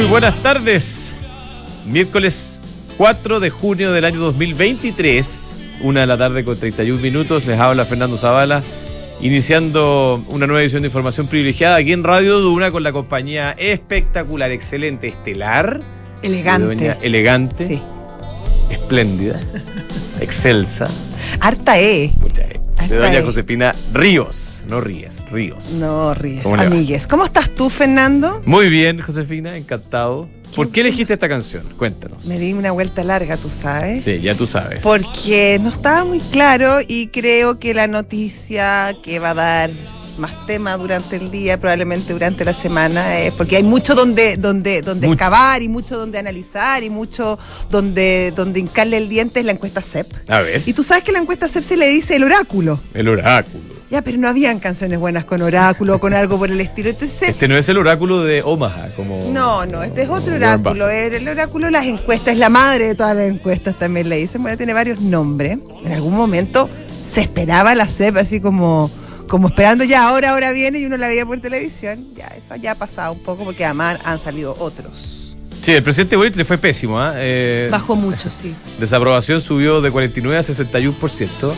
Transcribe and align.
buenas 0.00 0.42
tardes. 0.42 1.10
Miércoles 1.86 2.60
4 2.96 3.40
de 3.40 3.50
junio 3.50 3.92
del 3.92 4.04
año 4.04 4.20
2023, 4.20 5.50
una 5.82 6.00
de 6.00 6.06
la 6.06 6.16
tarde 6.16 6.44
con 6.44 6.58
31 6.58 7.00
minutos. 7.00 7.46
Les 7.46 7.58
habla 7.58 7.84
Fernando 7.84 8.16
Zavala, 8.16 8.62
iniciando 9.20 10.24
una 10.28 10.46
nueva 10.46 10.62
edición 10.62 10.82
de 10.82 10.88
información 10.88 11.26
privilegiada 11.26 11.76
aquí 11.76 11.92
en 11.92 12.04
Radio 12.04 12.38
Duna 12.40 12.70
con 12.70 12.82
la 12.82 12.92
compañía 12.92 13.52
espectacular, 13.52 14.50
excelente, 14.50 15.08
estelar. 15.08 15.80
Elegante. 16.22 16.96
elegante, 17.02 17.66
Sí. 17.66 17.82
espléndida, 18.70 19.38
excelsa. 20.20 20.86
Harta 21.40 21.78
E. 21.80 22.12
Muchas 22.20 22.46
gracias. 22.48 22.88
De 22.88 22.96
doña 22.96 23.18
E. 23.18 23.22
Josefina 23.22 23.72
Ríos, 23.92 24.62
no 24.68 24.80
Ríos, 24.80 25.16
Ríos. 25.32 25.72
No 25.72 26.12
ríes, 26.14 26.42
¿Cómo 26.42 26.56
le 26.56 26.62
va? 26.62 26.68
amigues. 26.68 27.06
¿Cómo 27.06 27.24
estás 27.24 27.50
tú, 27.54 27.70
Fernando? 27.70 28.42
Muy 28.44 28.68
bien, 28.68 29.00
Josefina, 29.00 29.56
encantado. 29.56 30.28
¿Por 30.54 30.70
qué 30.70 30.82
elegiste 30.82 31.14
esta 31.14 31.28
canción? 31.28 31.64
Cuéntanos. 31.78 32.26
Me 32.26 32.38
di 32.38 32.52
una 32.52 32.72
vuelta 32.72 33.02
larga, 33.02 33.36
tú 33.38 33.48
sabes. 33.48 34.04
Sí, 34.04 34.20
ya 34.20 34.34
tú 34.34 34.46
sabes. 34.46 34.80
Porque 34.82 35.58
no 35.62 35.70
estaba 35.70 36.04
muy 36.04 36.20
claro 36.20 36.80
y 36.86 37.06
creo 37.06 37.58
que 37.58 37.72
la 37.72 37.86
noticia 37.86 38.94
que 39.02 39.18
va 39.18 39.30
a 39.30 39.34
dar 39.34 39.70
más 40.18 40.46
tema 40.46 40.76
durante 40.76 41.16
el 41.16 41.30
día, 41.30 41.58
probablemente 41.58 42.12
durante 42.12 42.44
la 42.44 42.52
semana, 42.52 43.18
es 43.20 43.32
porque 43.32 43.56
hay 43.56 43.62
mucho 43.62 43.94
donde, 43.94 44.36
donde, 44.36 44.82
donde 44.82 45.06
Mucho. 45.06 45.14
excavar 45.14 45.62
y 45.62 45.70
mucho 45.70 45.96
donde 45.96 46.18
analizar 46.18 46.82
y 46.84 46.90
mucho 46.90 47.38
donde, 47.70 48.30
donde 48.36 48.60
hincarle 48.60 48.98
el 48.98 49.08
diente 49.08 49.40
es 49.40 49.46
la 49.46 49.52
encuesta 49.52 49.80
CEP. 49.80 50.12
A 50.28 50.40
ver, 50.42 50.60
Y 50.66 50.74
tú 50.74 50.82
sabes 50.84 51.02
que 51.02 51.12
la 51.12 51.18
encuesta 51.20 51.48
CEP 51.48 51.64
se 51.64 51.78
le 51.78 51.88
dice 51.88 52.14
el 52.16 52.24
oráculo. 52.24 52.78
el 52.92 53.08
oráculo. 53.08 53.71
Ya, 53.92 54.00
pero 54.00 54.16
no 54.16 54.26
habían 54.26 54.58
canciones 54.58 54.98
buenas 54.98 55.26
con 55.26 55.42
oráculo 55.42 56.00
con 56.00 56.14
algo 56.14 56.38
por 56.38 56.50
el 56.50 56.58
estilo. 56.62 56.88
Entonces, 56.88 57.28
Este 57.28 57.46
no 57.46 57.58
es 57.58 57.68
el 57.68 57.76
oráculo 57.76 58.22
de 58.22 58.42
Omaha, 58.42 58.88
como. 58.96 59.20
no, 59.32 59.66
no, 59.66 59.82
este 59.82 60.04
es 60.04 60.08
otro 60.08 60.34
oráculo. 60.34 60.88
El 60.88 61.28
oráculo 61.28 61.66
de 61.66 61.72
las 61.72 61.84
encuestas, 61.84 62.32
es 62.32 62.38
la 62.38 62.48
madre 62.48 62.86
de 62.86 62.94
todas 62.94 63.14
las 63.14 63.28
encuestas, 63.28 63.78
también 63.78 64.08
le 64.08 64.16
dicen. 64.16 64.40
Bueno, 64.40 64.56
tiene 64.56 64.72
varios 64.72 65.02
nombres. 65.02 65.58
En 65.84 65.92
algún 65.92 66.14
momento 66.16 66.70
se 67.04 67.20
esperaba 67.20 67.74
la 67.74 67.86
CEP 67.86 68.16
así 68.16 68.40
como, 68.40 68.90
como 69.28 69.48
esperando 69.48 69.84
ya, 69.84 70.08
ahora, 70.08 70.30
ahora 70.30 70.52
viene 70.52 70.78
y 70.78 70.86
uno 70.86 70.96
la 70.96 71.08
veía 71.08 71.26
por 71.26 71.38
televisión. 71.40 72.02
Ya, 72.16 72.28
eso 72.28 72.56
ya 72.56 72.70
ha 72.72 72.76
pasado 72.76 73.12
un 73.12 73.22
poco 73.22 73.44
porque 73.44 73.66
además 73.66 73.98
han 74.06 74.18
salido 74.18 74.56
otros. 74.58 75.36
Sí, 75.62 75.72
el 75.72 75.82
presidente 75.82 76.16
Boric 76.16 76.34
le 76.36 76.46
fue 76.46 76.56
pésimo. 76.56 76.98
¿ah? 76.98 77.12
Eh, 77.16 77.68
Bajó 77.70 77.94
mucho, 77.94 78.30
sí. 78.30 78.54
Desaprobación 78.80 79.42
subió 79.42 79.82
de 79.82 79.90
49 79.90 80.38
a 80.38 80.40
61%. 80.40 81.52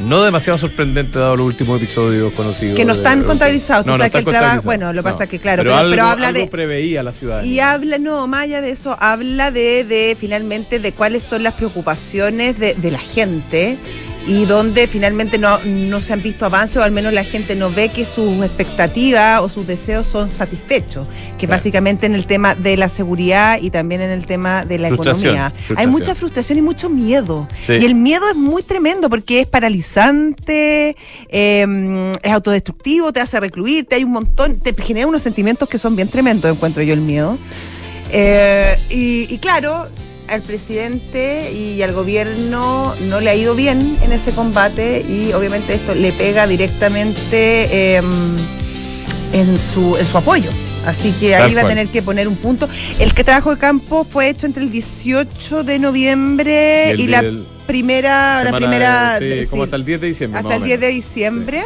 No 0.00 0.22
demasiado 0.22 0.58
sorprendente 0.58 1.18
dado 1.18 1.36
los 1.36 1.46
últimos 1.46 1.78
episodios 1.80 2.32
conocidos. 2.34 2.76
Que 2.76 2.84
no 2.84 2.92
están 2.92 3.22
contabilizados. 3.24 3.86
No, 3.86 3.92
no 3.92 3.98
sabes 3.98 4.12
que 4.12 4.18
el 4.18 4.24
trabajo- 4.26 4.62
bueno, 4.64 4.92
lo 4.92 5.02
pasa 5.02 5.24
No. 5.24 5.30
que, 5.30 5.38
claro, 5.38 5.60
pero, 5.62 5.70
pero- 5.70 5.78
algo, 5.78 5.90
pero 5.92 6.06
habla 6.06 6.28
algo 6.28 6.40
de- 6.40 6.46
preveía 6.48 7.02
la 7.02 7.14
ciudad. 7.14 7.42
Y 7.44 7.60
habla, 7.60 7.96
no, 7.98 8.26
más 8.26 8.42
allá 8.42 8.60
de 8.60 8.70
eso, 8.72 8.94
habla 9.00 9.50
de, 9.50 9.84
de 9.84 10.16
finalmente 10.20 10.80
de 10.80 10.92
cuáles 10.92 11.22
son 11.22 11.42
las 11.42 11.54
preocupaciones 11.54 12.58
de, 12.58 12.74
de 12.74 12.90
la 12.90 12.98
gente 12.98 13.78
y 14.26 14.44
donde 14.44 14.86
finalmente 14.88 15.38
no, 15.38 15.58
no 15.64 16.00
se 16.00 16.12
han 16.12 16.22
visto 16.22 16.46
avances 16.46 16.76
o 16.78 16.82
al 16.82 16.90
menos 16.90 17.12
la 17.12 17.24
gente 17.24 17.54
no 17.54 17.70
ve 17.70 17.88
que 17.90 18.04
sus 18.04 18.44
expectativas 18.44 19.40
o 19.40 19.48
sus 19.48 19.66
deseos 19.66 20.06
son 20.06 20.28
satisfechos, 20.28 21.06
que 21.38 21.46
Claro. 21.46 21.58
básicamente 21.58 22.06
en 22.06 22.14
el 22.14 22.26
tema 22.26 22.54
de 22.54 22.76
la 22.76 22.88
seguridad 22.88 23.58
y 23.60 23.70
también 23.70 24.00
en 24.00 24.10
el 24.10 24.26
tema 24.26 24.64
de 24.64 24.78
la 24.78 24.88
Frustración, 24.88 25.34
economía. 25.34 25.52
Hay 25.76 25.86
mucha 25.86 26.14
frustración 26.14 26.58
y 26.58 26.62
mucho 26.62 26.88
miedo. 26.88 27.46
Sí. 27.58 27.74
Y 27.74 27.84
el 27.84 27.94
miedo 27.94 28.28
es 28.28 28.36
muy 28.36 28.62
tremendo 28.62 29.08
porque 29.08 29.40
es 29.40 29.46
paralizante, 29.46 30.96
eh, 31.28 32.12
es 32.22 32.32
autodestructivo, 32.32 33.12
te 33.12 33.20
hace 33.20 33.38
recluirte, 33.38 33.94
hay 33.96 34.04
un 34.04 34.12
montón, 34.12 34.58
te 34.58 34.74
genera 34.82 35.06
unos 35.06 35.22
sentimientos 35.22 35.68
que 35.68 35.78
son 35.78 35.94
bien 35.94 36.08
tremendos, 36.08 36.50
encuentro 36.50 36.82
yo 36.82 36.94
el 36.94 37.00
miedo. 37.00 37.38
Eh, 38.12 38.76
y, 38.90 39.32
y 39.32 39.38
claro, 39.38 39.88
al 40.28 40.42
presidente 40.42 41.52
y 41.52 41.80
al 41.82 41.92
gobierno 41.92 42.94
no 43.08 43.20
le 43.20 43.30
ha 43.30 43.34
ido 43.34 43.54
bien 43.54 43.96
en 44.02 44.12
ese 44.12 44.32
combate 44.32 45.04
y 45.08 45.32
obviamente 45.32 45.74
esto 45.74 45.94
le 45.94 46.12
pega 46.12 46.46
directamente 46.46 47.96
eh, 47.96 48.02
en, 49.32 49.58
su, 49.58 49.96
en 49.96 50.06
su 50.06 50.18
apoyo. 50.18 50.50
Así 50.86 51.12
que 51.18 51.34
ahí 51.34 51.52
va 51.54 51.62
a 51.62 51.68
tener 51.68 51.88
que 51.88 52.00
poner 52.00 52.28
un 52.28 52.36
punto. 52.36 52.68
El 53.00 53.12
trabajo 53.12 53.50
de 53.50 53.58
campo 53.58 54.04
fue 54.04 54.28
hecho 54.28 54.46
entre 54.46 54.62
el 54.62 54.70
18 54.70 55.64
de 55.64 55.78
noviembre 55.80 56.94
Y 56.96 57.02
y, 57.02 57.04
el 57.06 57.10
la 57.10 57.22
primera, 57.66 58.44
la 58.44 59.18
sí, 59.18 59.46
como 59.50 59.62
sí, 59.62 59.66
hasta 59.66 59.76
el 59.76 59.84
10 59.84 60.00
de 60.00 60.06
diciembre. 60.06 60.38
hasta 60.40 60.56
el 60.56 60.62
o 60.62 60.64
10 60.64 60.80
de 60.80 60.88
diciembre. 60.88 61.64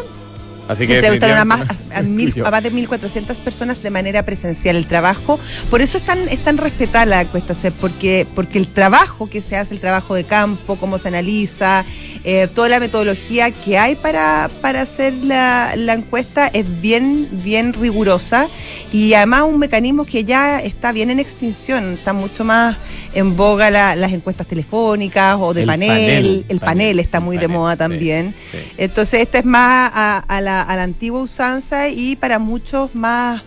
Así 0.68 0.86
que. 0.86 0.98
a, 0.98 1.44
más, 1.44 1.62
a, 1.92 1.98
a 1.98 2.02
mil, 2.02 2.32
Yo. 2.32 2.46
a 2.46 2.50
más 2.50 2.62
de 2.62 2.72
1.400 2.72 3.38
personas 3.40 3.82
de 3.82 3.90
manera 3.90 4.22
presencial. 4.24 4.76
El 4.76 4.86
trabajo, 4.86 5.38
por 5.70 5.80
eso 5.82 5.98
es 5.98 6.04
tan, 6.04 6.28
es 6.28 6.42
tan 6.44 6.58
respetada 6.58 7.06
la 7.06 7.20
encuesta 7.22 7.54
CEP, 7.54 7.74
porque, 7.74 8.26
porque 8.34 8.58
el 8.58 8.68
trabajo 8.68 9.28
que 9.28 9.42
se 9.42 9.56
hace, 9.56 9.74
el 9.74 9.80
trabajo 9.80 10.14
de 10.14 10.24
campo, 10.24 10.76
cómo 10.76 10.98
se 10.98 11.08
analiza, 11.08 11.84
eh, 12.24 12.48
toda 12.54 12.68
la 12.68 12.80
metodología 12.80 13.50
que 13.50 13.78
hay 13.78 13.94
para, 13.96 14.50
para 14.60 14.82
hacer 14.82 15.14
la, 15.24 15.72
la 15.76 15.94
encuesta 15.94 16.48
es 16.48 16.80
bien, 16.80 17.26
bien 17.44 17.72
rigurosa 17.72 18.46
y 18.92 19.14
además 19.14 19.44
un 19.44 19.58
mecanismo 19.58 20.04
que 20.04 20.24
ya 20.24 20.60
está 20.60 20.92
bien 20.92 21.10
en 21.10 21.18
extinción, 21.20 21.92
está 21.92 22.12
mucho 22.12 22.44
más 22.44 22.76
en 23.14 23.36
boga 23.36 23.70
la- 23.70 23.96
las 23.96 24.12
encuestas 24.12 24.46
telefónicas 24.46 25.36
o 25.40 25.54
de 25.54 25.62
El 25.62 25.66
panel, 25.66 25.88
panel, 25.88 26.44
el 26.48 26.58
panel, 26.60 26.60
panel, 26.60 26.98
está 27.00 27.18
el 27.18 27.24
muy 27.24 27.38
de 27.38 27.48
moda 27.48 27.72
sí, 27.72 27.78
también. 27.78 28.34
sí. 28.52 28.58
Entonces, 28.78 29.20
esta 29.22 29.38
es 29.38 29.44
más 29.44 29.90
a, 29.94 30.18
a 30.18 30.40
la, 30.40 30.62
a 30.62 30.76
la 30.76 30.82
antigua 30.84 31.20
usanza 31.20 31.88
y 31.88 32.16
para 32.16 32.38
muchos 32.38 32.94
más, 32.94 33.42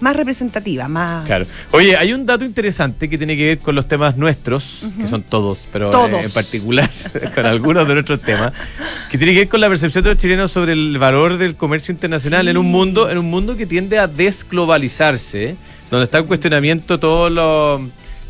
más 0.00 0.16
representativa, 0.16 0.88
más. 0.88 1.26
Claro. 1.26 1.46
Oye, 1.72 1.96
hay 1.96 2.12
un 2.12 2.24
dato 2.26 2.44
interesante 2.44 3.08
que 3.08 3.18
tiene 3.18 3.36
que 3.36 3.44
ver 3.46 3.58
con 3.58 3.74
los 3.74 3.88
temas 3.88 4.16
nuestros, 4.16 4.86
que 4.98 5.08
son 5.08 5.22
todos, 5.22 5.62
pero 5.72 5.90
Todos. 5.90 6.10
eh, 6.10 6.24
en 6.24 6.30
particular 6.30 6.90
con 7.34 7.46
algunos 7.46 7.86
de 7.88 7.94
nuestros 7.94 8.20
temas, 8.22 8.52
que 9.10 9.18
tiene 9.18 9.32
que 9.32 9.40
ver 9.40 9.48
con 9.48 9.60
la 9.60 9.68
percepción 9.68 10.04
de 10.04 10.10
los 10.10 10.18
chilenos 10.18 10.50
sobre 10.50 10.72
el 10.72 10.98
valor 10.98 11.38
del 11.38 11.56
comercio 11.56 11.92
internacional 11.92 12.48
en 12.48 12.56
un 12.56 12.66
mundo, 12.66 13.10
en 13.10 13.18
un 13.18 13.26
mundo 13.26 13.56
que 13.56 13.66
tiende 13.66 13.98
a 13.98 14.06
desglobalizarse, 14.06 15.56
donde 15.90 16.04
está 16.04 16.18
en 16.18 16.24
cuestionamiento 16.24 16.98
todo 16.98 17.30
lo, 17.30 17.80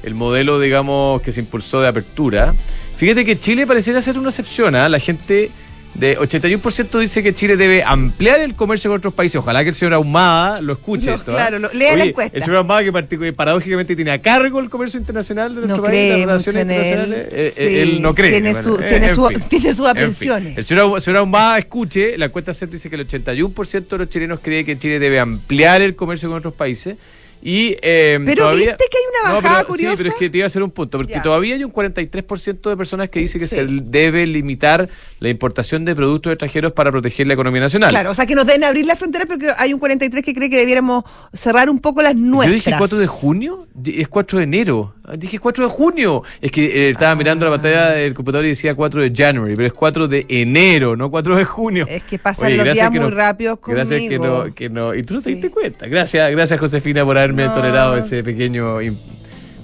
el 0.03 0.15
modelo, 0.15 0.61
digamos, 0.61 1.21
que 1.23 1.33
se 1.33 1.41
impulsó 1.41 1.81
de 1.81 1.89
apertura. 1.89 2.55
Fíjate 2.97 3.25
que 3.25 3.39
Chile 3.39 3.67
pareciera 3.67 4.01
ser 4.01 4.19
una 4.19 4.29
excepción, 4.31 4.75
¿ah? 4.75 4.89
La 4.89 4.99
gente 4.99 5.51
de 5.95 6.17
81% 6.17 6.99
dice 7.01 7.23
que 7.25 7.35
Chile 7.35 7.57
debe 7.57 7.83
ampliar 7.83 8.39
el 8.41 8.55
comercio 8.55 8.89
con 8.91 8.99
otros 8.99 9.15
países. 9.15 9.37
Ojalá 9.37 9.63
que 9.65 9.71
el 9.71 9.75
señor 9.75 9.95
Ahumada 9.95 10.61
lo 10.61 10.75
escuche 10.75 11.11
No, 11.11 11.17
esto. 11.17 11.33
¿ah? 11.33 11.35
claro, 11.35 11.59
lo- 11.59 11.73
lea 11.73 11.97
la 11.97 12.03
Oye, 12.03 12.11
encuesta. 12.11 12.37
El 12.37 12.43
señor 12.45 12.57
Ahumada 12.59 12.85
que 12.85 13.33
paradójicamente 13.33 13.97
tiene 13.97 14.13
a 14.13 14.19
cargo 14.21 14.61
el 14.61 14.71
comercio 14.71 15.01
internacional 15.01 15.55
de 15.55 15.63
nuestro 15.63 15.79
No 15.79 15.83
país, 15.83 16.11
las 16.11 16.21
relaciones 16.21 16.63
en 16.63 16.71
él. 16.71 16.77
internacionales. 16.77 17.29
eh, 17.33 17.53
eh, 17.57 17.69
Sí, 17.69 17.77
él 17.79 18.03
no 18.03 18.15
cree. 18.15 18.31
tiene 18.31 18.63
su- 18.63 18.75
eh, 18.79 18.87
tiene 18.89 19.09
en 19.09 19.15
su- 19.15 19.29
tiene 19.49 19.73
sus 19.73 19.89
En 19.97 20.15
fin. 20.15 20.55
El 20.57 20.65
señor, 20.65 21.01
señor 21.01 21.19
Ahumada 21.19 21.59
escuche, 21.59 22.17
la 22.17 22.27
encuesta 22.27 22.55
CEP 22.55 22.71
dice 22.71 22.89
que 22.89 22.95
el 22.97 23.03
81% 23.09 23.97
de 23.97 23.99
los 24.05 24.11
chilenos 24.11 24.41
cree 24.41 24.65
que 24.65 24.79
Chile 24.79 24.99
debe 25.01 25.19
ampliar 25.19 25.83
el 25.83 25.97
comercio 25.97 26.29
con 26.29 26.39
otros 26.39 26.55
países. 26.55 26.97
Y, 27.43 27.77
eh, 27.83 28.19
Pero 28.25 28.43
todavía, 28.43 28.67
viste 28.71 28.85
que 28.91 28.99
hay 28.99 29.05
una 29.23 29.29
No, 29.35 29.43
bajada 29.43 29.61
pero- 29.61 29.69
curiosa. 29.69 29.97
Sí, 29.97 30.03
pero 30.03 30.15
es 30.15 30.19
que 30.19 30.31
te 30.31 30.39
iba 30.39 30.45
a 30.45 30.49
hacer 30.49 30.63
un 30.63 30.71
punto, 30.71 30.99
porque 30.99 31.13
Ya. 31.15 31.23
todavía 31.23 31.55
hay 31.55 31.65
un 31.65 31.71
43% 31.71 32.71
de 32.71 32.77
personas 32.77 33.09
que 33.11 33.21
dice 33.21 33.39
que 33.39 33.47
Sí. 33.47 33.57
se 33.57 33.67
debe 33.67 34.27
limitar 34.27 34.89
la 35.21 35.29
importación 35.29 35.85
de 35.85 35.95
productos 35.95 36.33
extranjeros 36.33 36.73
para 36.73 36.91
proteger 36.91 37.27
la 37.27 37.35
economía 37.35 37.61
nacional. 37.61 37.91
Claro, 37.91 38.11
o 38.11 38.15
sea 38.15 38.27
que 38.27 38.35
nos 38.35 38.47
deben 38.47 38.65
abrir 38.65 38.87
las 38.87 38.99
fronteras 38.99 39.27
porque 39.27 39.49
hay 39.57 39.73
un 39.73 39.79
43 39.81 40.25
que 40.25 40.35
cree 40.35 40.51
que 40.51 40.59
debiéramos 40.59 41.05
cerrar 41.33 41.71
un 41.71 41.79
poco 41.81 42.03
las 42.03 42.15
nuestras. 42.17 42.49
Yo 42.51 42.55
dije 42.55 42.75
4 42.79 42.99
de 42.99 43.07
junio, 43.07 43.67
es 43.85 44.09
4 44.09 44.39
de 44.39 44.45
enero. 44.45 44.95
Ah, 45.05 45.15
Dije 45.17 45.39
4 45.39 45.65
de 45.65 45.71
junio. 45.71 46.23
Es 46.43 46.51
que 46.53 46.67
eh, 46.67 46.91
estaba 46.91 47.15
mirando 47.15 47.45
la 47.47 47.53
pantalla 47.53 47.91
del 47.93 48.13
computador 48.15 48.45
y 48.45 48.49
decía 48.51 48.75
4 48.75 49.01
de 49.03 49.11
January, 49.15 49.55
pero 49.57 49.67
es 49.67 49.73
4 49.73 50.07
de 50.07 50.27
enero, 50.29 50.97
no 50.97 51.11
4 51.11 51.35
de 51.37 51.45
junio. 51.45 51.87
Es 51.89 52.03
que 52.03 52.19
pasan 52.19 52.49
Oye, 52.49 52.57
los 52.57 52.73
días 52.75 52.91
muy 52.91 53.01
no- 53.01 53.11
rápidos 53.11 53.59
Gracias 53.67 54.01
que 54.01 54.17
conmigo. 54.19 54.45
no, 54.47 54.55
que 54.55 54.69
no. 54.69 54.95
Y 54.95 55.03
tú 55.03 55.15
no 55.15 55.23
te 55.23 55.31
diste 55.31 55.51
cuenta. 55.51 55.87
Gracias, 55.87 56.31
gracias 56.31 56.61
Josefina 56.61 57.05
por 57.07 57.17
haberme 57.31 57.47
No. 57.47 57.55
tolerado 57.55 57.97
ese 57.97 58.23
pequeño, 58.25 58.79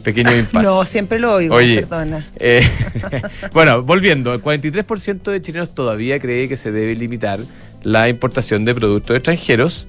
pequeño 0.02 0.34
impasse. 0.36 0.64
No, 0.66 0.84
siempre 0.84 1.18
lo 1.18 1.34
oigo, 1.34 1.54
Oye, 1.54 1.80
perdona. 1.80 2.24
eh, 2.38 2.68
bueno, 3.52 3.82
volviendo, 3.82 4.32
el 4.34 4.42
43% 4.42 5.22
de 5.30 5.42
chilenos 5.42 5.74
todavía 5.74 6.18
cree 6.20 6.48
que 6.48 6.56
se 6.56 6.72
debe 6.72 6.94
limitar 6.96 7.38
la 7.82 8.08
importación 8.08 8.64
de 8.64 8.74
productos 8.74 9.16
extranjeros 9.16 9.88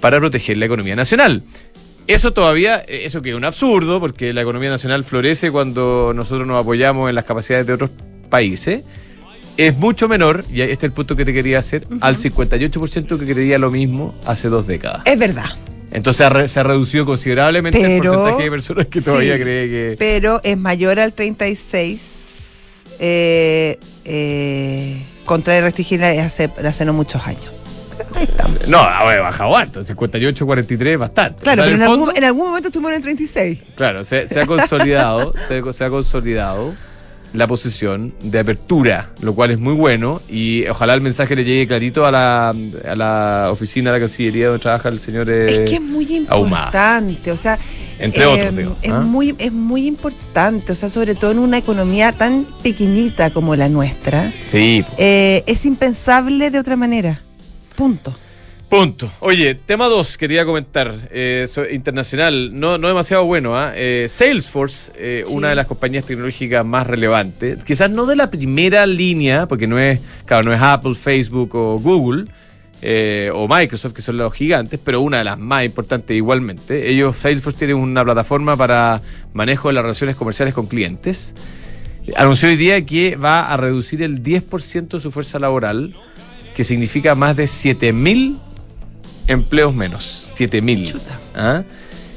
para 0.00 0.18
proteger 0.18 0.56
la 0.58 0.66
economía 0.66 0.96
nacional. 0.96 1.42
Eso 2.06 2.32
todavía, 2.34 2.82
eh, 2.86 3.02
eso 3.04 3.22
que 3.22 3.30
es 3.30 3.34
un 3.36 3.44
absurdo, 3.44 3.98
porque 4.00 4.32
la 4.34 4.42
economía 4.42 4.68
nacional 4.70 5.04
florece 5.04 5.50
cuando 5.50 6.12
nosotros 6.14 6.46
nos 6.46 6.58
apoyamos 6.58 7.08
en 7.08 7.14
las 7.14 7.24
capacidades 7.24 7.66
de 7.66 7.72
otros 7.72 7.90
países. 8.28 8.82
Es 9.56 9.76
mucho 9.78 10.08
menor, 10.08 10.44
y 10.52 10.60
este 10.62 10.72
es 10.74 10.82
el 10.84 10.92
punto 10.92 11.14
que 11.16 11.24
te 11.24 11.32
quería 11.32 11.60
hacer, 11.60 11.86
al 12.00 12.16
58% 12.16 13.18
que 13.18 13.32
creía 13.32 13.56
lo 13.58 13.70
mismo 13.70 14.14
hace 14.26 14.48
dos 14.48 14.66
décadas. 14.66 15.02
Es 15.04 15.18
verdad. 15.18 15.46
Entonces 15.94 16.50
se 16.50 16.60
ha 16.60 16.62
reducido 16.64 17.06
considerablemente 17.06 17.78
el 17.80 18.00
Pero- 18.00 18.12
porcentaje 18.12 18.42
de 18.44 18.50
personas 18.50 18.86
que 18.88 19.00
todavía 19.00 19.36
Sí, 19.36 19.42
cree 19.42 19.68
que... 19.68 19.96
Pero 19.98 20.40
es 20.42 20.58
mayor 20.58 20.98
al 21.00 21.12
36 21.14 22.00
eh, 22.98 23.78
eh, 24.04 25.02
contra 25.24 25.56
el 25.56 25.62
restringir 25.64 26.02
hace, 26.04 26.50
hace 26.64 26.84
no 26.84 26.92
muchos 26.92 27.26
años. 27.26 27.42
No, 28.66 28.78
ha 28.78 29.04
bajado 29.20 29.56
harto, 29.56 29.84
58, 29.84 30.44
43, 30.46 30.98
bastante. 30.98 31.42
Claro, 31.42 31.62
O 31.62 31.64
sea, 31.64 31.72
pero 31.72 31.76
en, 31.76 31.82
el 31.82 31.88
algún, 31.88 32.06
fondo- 32.06 32.18
en 32.18 32.24
algún 32.24 32.46
momento 32.48 32.68
estuvimos 32.68 32.90
en 32.90 32.96
el 32.96 33.02
36. 33.02 33.58
Claro, 33.76 34.04
se, 34.04 34.28
se 34.28 34.40
ha 34.40 34.46
consolidado, 34.46 35.32
se, 35.48 35.72
se 35.72 35.84
ha 35.84 35.90
consolidado 35.90 36.74
la 37.34 37.46
posición 37.46 38.14
de 38.22 38.38
apertura, 38.38 39.10
lo 39.20 39.34
cual 39.34 39.50
es 39.50 39.58
muy 39.58 39.74
bueno 39.74 40.22
y 40.28 40.66
ojalá 40.68 40.94
el 40.94 41.00
mensaje 41.00 41.34
le 41.36 41.44
llegue 41.44 41.66
clarito 41.66 42.06
a 42.06 42.10
la, 42.10 42.48
a 42.50 42.94
la 42.94 43.48
oficina 43.50 43.90
de 43.92 43.98
la 43.98 44.06
Cancillería 44.06 44.46
donde 44.46 44.62
trabaja 44.62 44.88
el 44.88 45.00
señor 45.00 45.28
eh, 45.28 45.46
Es 45.64 45.70
que 45.70 45.76
es 45.76 45.80
muy 45.82 46.26
Ahumada. 46.28 46.66
importante, 46.66 47.32
o 47.32 47.36
sea, 47.36 47.58
Entre 47.98 48.22
eh, 48.22 48.26
otros, 48.26 48.56
digo, 48.56 48.76
es 48.82 48.92
¿ah? 48.92 49.00
muy 49.00 49.34
es 49.38 49.52
muy 49.52 49.86
importante, 49.86 50.72
o 50.72 50.74
sea, 50.76 50.88
sobre 50.88 51.14
todo 51.14 51.32
en 51.32 51.40
una 51.40 51.58
economía 51.58 52.12
tan 52.12 52.46
pequeñita 52.62 53.30
como 53.30 53.56
la 53.56 53.68
nuestra, 53.68 54.30
Sí, 54.52 54.84
eh, 54.96 55.42
es 55.46 55.64
impensable 55.66 56.50
de 56.50 56.58
otra 56.60 56.76
manera. 56.76 57.20
Punto. 57.76 58.14
Punto. 58.74 59.08
Oye, 59.20 59.54
tema 59.54 59.86
2, 59.86 60.18
quería 60.18 60.44
comentar, 60.44 61.08
eh, 61.12 61.46
internacional, 61.70 62.58
no, 62.58 62.76
no 62.76 62.88
demasiado 62.88 63.24
bueno, 63.24 63.56
¿ah? 63.56 63.72
Eh, 63.76 64.06
Salesforce, 64.08 64.90
eh, 64.96 65.22
Sí. 65.24 65.32
una 65.32 65.50
de 65.50 65.54
las 65.54 65.68
compañías 65.68 66.04
tecnológicas 66.04 66.66
más 66.66 66.84
relevantes, 66.84 67.64
quizás 67.64 67.88
no 67.88 68.04
de 68.04 68.16
la 68.16 68.28
primera 68.28 68.84
línea, 68.84 69.46
porque 69.46 69.68
no 69.68 69.78
es, 69.78 70.00
claro, 70.26 70.42
no 70.42 70.52
es 70.52 70.60
Apple, 70.60 70.96
Facebook 70.96 71.54
o 71.54 71.78
Google, 71.78 72.24
eh, 72.82 73.30
o 73.32 73.46
Microsoft, 73.46 73.92
que 73.92 74.02
son 74.02 74.16
los 74.16 74.32
gigantes, 74.32 74.80
pero 74.84 75.02
una 75.02 75.18
de 75.18 75.24
las 75.24 75.38
más 75.38 75.64
importantes 75.64 76.16
igualmente. 76.16 76.90
Ellos, 76.90 77.16
Salesforce 77.16 77.60
tiene 77.60 77.74
una 77.74 78.02
plataforma 78.02 78.56
para 78.56 79.00
manejo 79.34 79.68
de 79.68 79.74
las 79.74 79.84
relaciones 79.84 80.16
comerciales 80.16 80.52
con 80.52 80.66
clientes. 80.66 81.36
Anunció 82.16 82.48
hoy 82.48 82.56
día 82.56 82.84
que 82.84 83.14
va 83.14 83.52
a 83.52 83.56
reducir 83.56 84.02
el 84.02 84.20
10% 84.20 84.96
de 84.96 85.00
su 85.00 85.12
fuerza 85.12 85.38
laboral, 85.38 85.94
que 86.56 86.64
significa 86.64 87.14
más 87.14 87.36
de 87.36 87.44
7.000 87.44 88.40
empleos 89.28 89.74
menos. 89.74 90.32
7.000. 90.36 90.86
Chuta. 90.92 91.18
¿Ah? 91.34 91.62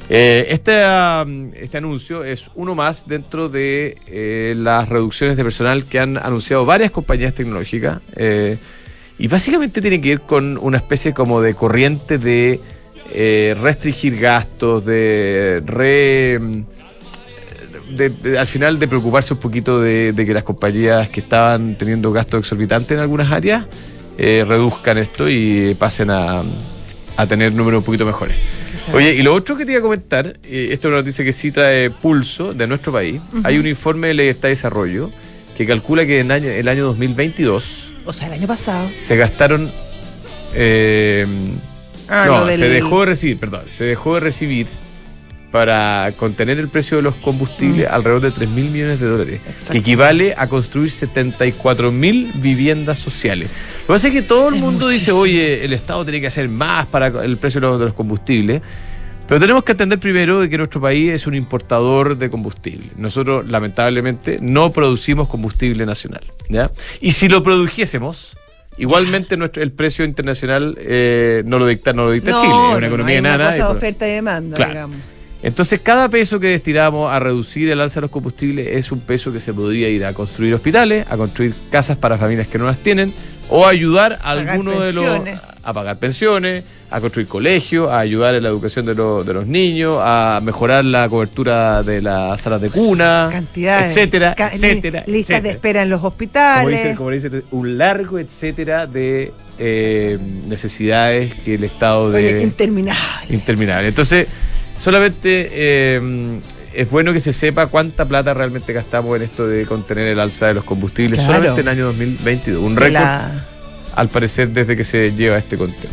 Eh, 0.09 0.47
este, 0.51 0.83
um, 0.85 1.51
este 1.53 1.77
anuncio 1.77 2.23
es 2.23 2.49
uno 2.55 2.75
más 2.75 3.07
dentro 3.07 3.49
de 3.49 3.97
eh, 4.07 4.53
las 4.57 4.87
reducciones 4.87 5.35
de 5.35 5.43
personal 5.43 5.83
que 5.83 5.99
han 5.99 6.15
anunciado 6.17 6.65
varias 6.65 6.91
compañías 6.91 7.33
tecnológicas. 7.33 7.99
eh, 8.15 8.57
y 9.19 9.27
básicamente 9.27 9.81
tiene 9.81 9.99
que 9.99 10.09
ver 10.09 10.21
con 10.21 10.59
una 10.61 10.77
especie 10.77 11.11
como 11.13 11.41
de 11.41 11.55
corriente 11.55 12.19
de 12.19 12.59
eh, 13.13 13.55
restringir 13.59 14.15
gastos, 14.19 14.85
de 14.85 15.61
re. 15.65 16.39
de- 17.95 18.09
de- 18.09 18.37
al 18.37 18.45
final 18.47 18.77
de 18.79 18.87
preocuparse 18.87 19.33
un 19.33 19.39
poquito 19.39 19.79
de, 19.79 20.13
de 20.13 20.25
que 20.25 20.33
las 20.33 20.43
compañías 20.43 21.09
que 21.09 21.19
estaban 21.21 21.75
teniendo 21.75 22.11
gastos 22.11 22.41
exorbitantes 22.41 22.91
en 22.91 22.99
algunas 22.99 23.31
áreas 23.31 23.65
eh, 24.19 24.45
reduzcan 24.47 24.97
esto 24.99 25.27
y 25.29 25.73
pasen 25.79 26.11
a, 26.11 26.43
a 27.17 27.25
tener 27.27 27.51
números 27.53 27.79
un 27.79 27.83
poquito 27.85 28.05
mejores. 28.05 28.35
Oye, 28.93 29.15
y 29.15 29.21
lo 29.23 29.33
otro 29.33 29.57
que 29.57 29.65
te 29.65 29.71
iba 29.71 29.79
a 29.79 29.81
comentar, 29.83 30.37
eh, 30.43 30.69
esto 30.71 30.87
es 30.87 30.91
una 30.93 31.01
noticia 31.01 31.25
que 31.25 31.33
sí 31.33 31.51
trae 31.51 31.89
pulso 31.89 32.53
de 32.53 32.67
nuestro 32.67 32.91
país, 32.93 33.19
hay 33.43 33.57
un 33.57 33.67
informe 33.67 34.13
de 34.13 34.29
Estado 34.29 34.47
de 34.49 34.55
Desarrollo 34.55 35.09
que 35.57 35.65
calcula 35.65 36.05
que 36.05 36.19
en 36.19 36.31
año, 36.31 36.47
el 36.49 36.67
año 36.67 36.85
2022 36.85 37.91
O 38.05 38.13
sea, 38.13 38.27
el 38.27 38.33
año 38.33 38.47
pasado. 38.47 38.87
se 38.97 39.17
gastaron... 39.17 39.69
eh, 40.53 41.25
Ah, 42.09 42.23
no, 42.25 42.45
del- 42.45 42.57
se 42.57 42.69
dejó 42.69 43.01
de 43.01 43.05
recibir, 43.07 43.37
perdón, 43.37 43.63
se 43.69 43.83
dejó 43.83 44.13
de 44.13 44.21
recibir 44.21 44.65
para 45.51 46.11
contener 46.17 46.59
el 46.59 46.67
precio 46.67 46.97
de 46.97 47.03
los 47.03 47.15
combustibles 47.15 47.87
alrededor 47.89 48.21
de 48.21 48.31
3 48.31 48.49
mil 48.49 48.69
millones 48.69 48.99
de 48.99 49.07
dólares, 49.07 49.41
que 49.71 49.77
equivale 49.77 50.33
a 50.37 50.47
construir 50.47 50.91
74 50.91 51.91
mil 51.91 52.31
viviendas 52.35 52.99
sociales. 52.99 53.49
Lo 53.81 53.87
que 53.87 53.93
pasa 53.93 54.07
es 54.09 54.13
que 54.13 54.21
todo 54.23 54.49
el 54.49 54.55
Es 54.55 54.61
mundo 54.61 54.89
dice, 54.89 55.11
oye, 55.13 55.63
el 55.63 55.71
Estado 55.73 56.03
tiene 56.03 56.19
que 56.19 56.27
hacer 56.27 56.49
más 56.49 56.85
para 56.87 57.07
el 57.07 57.37
precio 57.37 57.61
de 57.61 57.67
los, 57.67 57.79
de 57.79 57.85
los 57.85 57.93
combustibles. 57.93 58.61
Pero 59.27 59.41
tenemos 59.41 59.65
que 59.65 59.73
entender 59.73 59.99
primero 59.99 60.39
de 60.39 60.49
que 60.49 60.57
nuestro 60.57 60.79
país 60.79 61.11
es 61.11 61.27
un 61.27 61.35
importador 61.35 62.17
de 62.17 62.29
combustible. 62.29 62.87
Nosotros, 62.95 63.45
lamentablemente, 63.45 64.39
no 64.41 64.71
producimos 64.71 65.27
combustible 65.27 65.85
nacional. 65.85 66.21
¿ya? 66.49 66.69
Y 67.01 67.11
si 67.11 67.27
lo 67.27 67.43
produjésemos, 67.43 68.37
igualmente 68.77 69.35
nuestro, 69.35 69.63
el 69.63 69.73
precio 69.73 70.05
internacional 70.05 70.77
eh, 70.79 71.43
no 71.45 71.59
lo 71.59 71.67
dicta, 71.67 71.91
no 71.91 72.05
lo 72.05 72.11
dicta 72.11 72.31
No, 72.31 72.39
Chile. 72.39 72.53
Es 72.53 72.57
una 72.71 72.79
no, 72.79 72.87
economía 72.87 73.15
hay 73.15 73.19
una 73.19 73.35
enana. 73.35 73.51
cosa 73.51 73.67
de 73.71 73.77
oferta 73.77 74.07
y 74.07 74.11
demanda, 74.11 74.55
Claro. 74.55 74.71
digamos. 74.73 74.97
Entonces, 75.43 75.79
cada 75.81 76.09
peso 76.09 76.39
que 76.39 76.47
destinamos 76.47 77.11
a 77.11 77.19
reducir 77.19 77.69
el 77.69 77.79
alza 77.79 77.95
de 77.95 78.01
los 78.01 78.11
combustibles 78.11 78.67
es 78.67 78.91
un 78.91 78.99
peso 78.99 79.31
que 79.31 79.39
se 79.39 79.53
podría 79.53 79.87
ir 79.89 80.03
a 80.05 80.13
construir 80.13 80.53
hospitales, 80.53 81.05
a 81.09 81.15
construir 81.17 81.53
casas 81.69 81.97
para 81.97 82.17
familias 82.17 82.47
que 82.47 82.57
no 82.57 82.65
las 82.65 82.77
tienen, 82.79 83.13
o 83.49 83.65
a 83.65 83.69
ayudar 83.69 84.19
a 84.23 84.31
alguno 84.31 84.79
de 84.79 84.93
los. 84.93 85.05
a 85.63 85.73
pagar 85.73 85.97
pensiones, 85.97 86.63
a 86.89 87.01
construir 87.01 87.27
colegios, 87.27 87.89
a 87.91 87.99
ayudar 87.99 88.33
en 88.35 88.43
la 88.43 88.47
educación 88.49 88.85
de, 88.85 88.95
los- 88.95 89.25
de 89.25 89.33
los 89.33 89.45
niños, 89.45 89.99
a 90.01 90.39
mejorar 90.41 90.85
la 90.85 91.09
cobertura 91.09 91.83
de 91.83 92.01
las 92.01 92.39
salas 92.39 92.61
de 92.61 92.69
cuna, 92.69 93.27
Cantidades. 93.29 93.91
etcétera, 93.91 94.33
ca- 94.33 94.49
li- 94.49 94.55
etcétera. 94.55 95.03
Listas 95.07 95.43
de 95.43 95.49
espera 95.51 95.81
en 95.83 95.89
los 95.89 95.99
Como 95.99 96.09
hospitales. 96.09 96.83
dice, 96.83 96.95
como 96.95 97.09
dice, 97.11 97.29
un 97.51 97.77
largo 97.77 98.17
etcétera 98.17 98.87
de 98.87 99.33
eh, 99.59 100.17
necesidades 100.47 101.33
que 101.35 101.55
el 101.55 101.63
Estado 101.65 102.11
de 102.11 102.25
Oye, 102.25 102.43
interminable. 102.43 103.33
interminable. 103.33 103.87
Entonces, 103.89 104.27
solamente 104.77 105.49
eh, 105.51 106.39
es 106.73 106.89
bueno 106.89 107.11
que 107.13 107.19
se 107.19 107.33
sepa 107.33 107.67
cuánta 107.67 108.05
plata 108.05 108.33
realmente 108.33 108.71
gastamos 108.73 109.15
en 109.17 109.23
esto 109.23 109.47
de 109.47 109.65
contener 109.65 110.07
el 110.07 110.19
alza 110.19 110.47
de 110.47 110.53
los 110.55 110.63
combustibles 110.63 111.19
Claro. 111.19 111.33
solamente 111.35 111.61
en 111.61 111.67
el 111.67 111.73
año 111.73 111.85
2022. 111.87 112.61
Un 112.63 112.75
récord, 112.75 112.93
la- 112.93 113.31
al 113.95 114.09
parecer, 114.09 114.49
desde 114.49 114.77
que 114.77 114.83
se 114.83 115.11
lleva 115.13 115.37
este 115.37 115.57
conteo. 115.57 115.89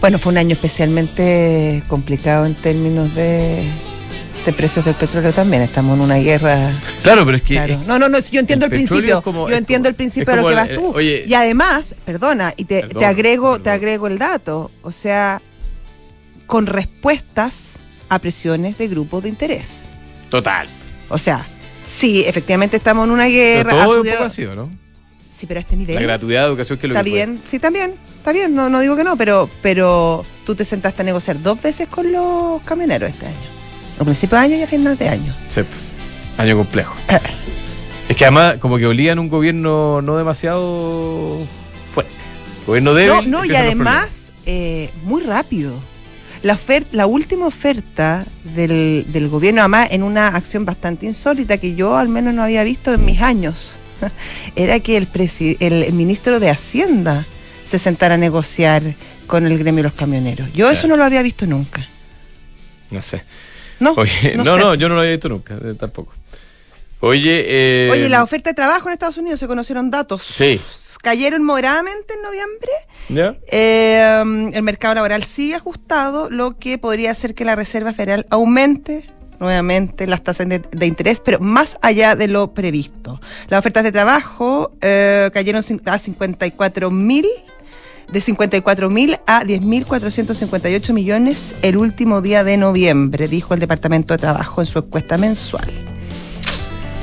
Bueno, 0.00 0.18
fue 0.18 0.32
un 0.32 0.38
año 0.38 0.52
especialmente 0.52 1.82
complicado 1.88 2.46
en 2.46 2.54
términos 2.54 3.12
de, 3.14 3.64
de 4.46 4.52
precios 4.52 4.84
del 4.84 4.94
petróleo 4.94 5.32
también. 5.32 5.60
Estamos 5.62 5.98
en 5.98 6.04
una 6.04 6.16
guerra. 6.16 6.56
Claro, 7.02 7.24
pero 7.24 7.36
es 7.36 7.42
que. 7.42 7.54
Claro. 7.54 7.74
es- 7.74 7.86
No, 7.88 7.98
no, 7.98 8.08
no, 8.08 8.18
yo 8.20 8.40
entiendo 8.40 8.66
el, 8.66 8.70
principio. 8.70 9.20
como- 9.20 9.48
yo 9.50 9.56
entiendo 9.56 9.88
como- 9.88 9.90
el 9.90 9.94
principio 9.96 10.30
de 10.36 10.40
lo 10.42 10.48
que 10.48 10.54
vas 10.54 10.68
tú. 10.70 10.92
oye- 10.94 11.24
y 11.26 11.34
además, 11.34 11.94
perdona, 12.06 12.54
y 12.56 12.64
te, 12.64 12.80
Perdón, 12.82 13.00
te 13.00 13.06
agrego, 13.06 13.60
te 13.60 13.70
agrego 13.70 14.06
el 14.06 14.16
dato. 14.18 14.70
O 14.82 14.92
sea, 14.92 15.42
con 16.46 16.66
respuestas 16.66 17.80
a 18.10 18.18
presiones 18.18 18.76
de 18.76 18.88
grupos 18.88 19.22
de 19.22 19.30
interés. 19.30 19.86
Total. 20.28 20.68
O 21.08 21.16
sea, 21.16 21.44
sí, 21.82 22.22
efectivamente 22.26 22.76
estamos 22.76 23.06
en 23.06 23.12
una 23.12 23.24
Pero 23.24 23.34
guerra. 23.34 23.82
ha 23.82 23.84
todo 23.86 24.00
un 24.00 24.06
subido- 24.06 24.18
poco 24.18 24.52
¿o 24.52 24.54
¿no? 24.56 24.70
sí, 25.32 25.46
pero 25.46 25.58
a 25.58 25.62
este 25.62 25.76
nivel. 25.76 25.94
La 25.94 26.02
gratuidad 26.02 26.42
de 26.42 26.48
educación 26.48 26.78
que 26.78 26.88
lo 26.88 26.94
Está 26.94 27.04
que 27.04 27.10
bien, 27.10 27.40
sí, 27.48 27.58
también, 27.58 27.94
está 28.18 28.32
bien, 28.32 28.54
no, 28.54 28.68
no 28.68 28.80
digo 28.80 28.94
que 28.96 29.04
no, 29.04 29.16
pero, 29.16 29.48
pero 29.62 30.24
tú 30.44 30.54
te 30.54 30.64
sentaste 30.66 31.00
a 31.00 31.04
negociar 31.06 31.40
dos 31.42 31.62
veces 31.62 31.88
con 31.88 32.12
los 32.12 32.60
camioneros 32.62 33.08
este 33.10 33.26
año. 33.26 33.36
A 33.98 34.04
principio 34.04 34.36
de 34.38 34.44
año 34.44 34.56
y 34.56 34.62
a 34.62 34.66
final 34.66 34.98
de 34.98 35.08
año. 35.08 35.34
Sí. 35.54 35.62
Año 36.36 36.56
complejo. 36.56 36.94
Es 38.08 38.16
que 38.16 38.24
además, 38.24 38.56
como 38.58 38.76
que 38.78 38.86
olían 38.86 39.18
un 39.18 39.28
gobierno 39.28 40.02
no 40.02 40.16
demasiado 40.16 41.38
fuerte. 41.94 42.12
Gobierno 42.66 42.92
débil. 42.94 43.30
No, 43.30 43.38
no, 43.38 43.44
y 43.44 43.54
además, 43.54 44.32
eh, 44.46 44.90
muy 45.04 45.22
rápido. 45.22 45.74
La, 46.42 46.54
ofer- 46.54 46.86
la 46.92 47.06
última 47.06 47.46
oferta 47.46 48.24
del, 48.54 49.04
del 49.08 49.28
gobierno, 49.28 49.60
además 49.60 49.88
en 49.90 50.02
una 50.02 50.28
acción 50.28 50.64
bastante 50.64 51.04
insólita 51.06 51.58
que 51.58 51.74
yo 51.74 51.96
al 51.96 52.08
menos 52.08 52.32
no 52.32 52.42
había 52.42 52.64
visto 52.64 52.94
en 52.94 53.04
mis 53.04 53.20
años, 53.20 53.74
era 54.56 54.80
que 54.80 54.96
el, 54.96 55.06
presi- 55.10 55.56
el 55.60 55.92
ministro 55.92 56.40
de 56.40 56.48
Hacienda 56.50 57.26
se 57.66 57.78
sentara 57.78 58.14
a 58.14 58.18
negociar 58.18 58.82
con 59.26 59.46
el 59.46 59.58
gremio 59.58 59.82
de 59.82 59.90
los 59.90 59.92
camioneros. 59.92 60.50
Yo 60.54 60.70
eso 60.70 60.86
no 60.88 60.96
lo 60.96 61.04
había 61.04 61.22
visto 61.22 61.46
nunca. 61.46 61.86
No 62.90 63.02
sé. 63.02 63.22
No, 63.78 63.92
Oye, 63.92 64.34
no, 64.36 64.56
no 64.56 64.74
yo 64.74 64.88
no 64.88 64.94
lo 64.94 65.00
había 65.02 65.12
visto 65.12 65.28
nunca, 65.28 65.54
eh, 65.62 65.74
tampoco. 65.78 66.12
Oye, 67.00 67.44
eh, 67.46 67.88
Oye, 67.92 68.08
la 68.08 68.22
oferta 68.22 68.50
de 68.50 68.54
trabajo 68.54 68.88
en 68.88 68.94
Estados 68.94 69.16
Unidos 69.18 69.40
se 69.40 69.46
conocieron 69.46 69.90
datos. 69.90 70.22
Sí. 70.22 70.60
Cayeron 71.02 71.44
moderadamente 71.44 72.14
en 72.14 72.22
noviembre. 72.22 73.40
Eh, 73.50 74.50
el 74.52 74.62
mercado 74.62 74.94
laboral 74.94 75.24
sigue 75.24 75.54
ajustado, 75.54 76.30
lo 76.30 76.58
que 76.58 76.78
podría 76.78 77.10
hacer 77.10 77.34
que 77.34 77.44
la 77.44 77.56
Reserva 77.56 77.92
Federal 77.92 78.26
aumente 78.30 79.04
nuevamente 79.40 80.06
las 80.06 80.22
tasas 80.22 80.48
de, 80.48 80.58
de 80.58 80.86
interés, 80.86 81.18
pero 81.18 81.40
más 81.40 81.78
allá 81.82 82.14
de 82.14 82.28
lo 82.28 82.52
previsto. 82.52 83.20
Las 83.48 83.58
ofertas 83.60 83.82
de 83.82 83.90
trabajo 83.90 84.72
eh, 84.82 85.30
cayeron 85.32 85.64
a 85.86 85.98
54 85.98 86.90
mil, 86.90 87.26
de 88.12 88.20
54 88.20 88.90
mil 88.90 89.18
a 89.26 89.42
10.458 89.42 90.92
millones 90.92 91.56
el 91.62 91.76
último 91.76 92.20
día 92.20 92.44
de 92.44 92.56
noviembre, 92.56 93.28
dijo 93.28 93.54
el 93.54 93.60
Departamento 93.60 94.14
de 94.14 94.18
Trabajo 94.18 94.60
en 94.60 94.66
su 94.66 94.78
encuesta 94.78 95.16
mensual. 95.16 95.68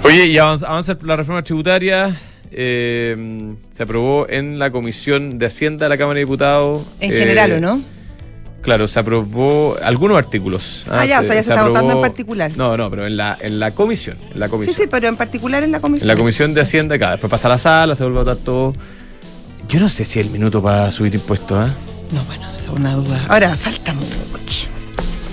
Oye, 0.03 0.27
y 0.27 0.37
avanza, 0.37 0.67
avanza 0.67 0.95
la 1.01 1.15
reforma 1.15 1.43
tributaria. 1.43 2.15
Eh, 2.51 3.55
se 3.71 3.83
aprobó 3.83 4.27
en 4.29 4.59
la 4.59 4.71
Comisión 4.71 5.37
de 5.37 5.45
Hacienda 5.47 5.85
de 5.85 5.89
la 5.89 5.97
Cámara 5.97 6.15
de 6.15 6.21
Diputados. 6.21 6.81
En 6.99 7.13
eh, 7.13 7.15
general, 7.17 7.51
¿o 7.53 7.59
no? 7.59 7.81
Claro, 8.61 8.87
se 8.87 8.99
aprobó 8.99 9.77
algunos 9.81 10.17
artículos. 10.17 10.83
Ah, 10.89 11.05
ya, 11.05 11.21
o 11.21 11.23
sea, 11.23 11.35
ya 11.35 11.43
se 11.43 11.51
está 11.51 11.63
votando 11.67 11.93
en 11.93 11.97
aprobó- 11.99 12.01
particular. 12.01 12.51
No, 12.57 12.75
no, 12.75 12.89
pero 12.89 13.07
en 13.07 13.15
la, 13.15 13.37
en 13.39 13.59
la 13.59 13.71
comisión. 13.71 14.17
En 14.33 14.39
la 14.39 14.47
Sí, 14.47 14.51
comisión. 14.51 14.75
sí, 14.75 14.83
pero 14.91 15.07
en 15.07 15.15
particular 15.15 15.63
en 15.63 15.71
la 15.71 15.77
En 15.77 15.81
comisión. 15.81 16.07
la 16.07 16.15
comisión 16.17 16.53
de 16.53 16.61
Hacienda, 16.61 16.95
acá. 16.95 17.11
Después 17.11 17.31
pasa 17.31 17.47
a 17.47 17.51
la 17.51 17.57
sala, 17.57 17.95
se 17.95 18.03
vuelve 18.03 18.19
a 18.19 18.23
votar 18.23 18.37
todo. 18.43 18.73
Yo 19.69 19.79
no 19.79 19.87
sé 19.89 20.03
si 20.03 20.19
es 20.19 20.25
el 20.25 20.31
minuto 20.31 20.61
para 20.61 20.91
subir 20.91 21.13
impuestos, 21.15 21.57
¿ah? 21.57 21.73
No, 22.11 22.23
bueno, 22.25 22.45
esa 22.57 22.63
es 22.63 22.69
una 22.69 22.93
duda. 22.93 23.19
Ahora, 23.29 23.55
falta 23.55 23.93
mucho. 23.93 24.07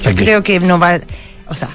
Yo 0.04 0.14
creo 0.14 0.42
que 0.42 0.60
no 0.60 0.78
va. 0.78 1.00
O 1.48 1.54
sea, 1.54 1.68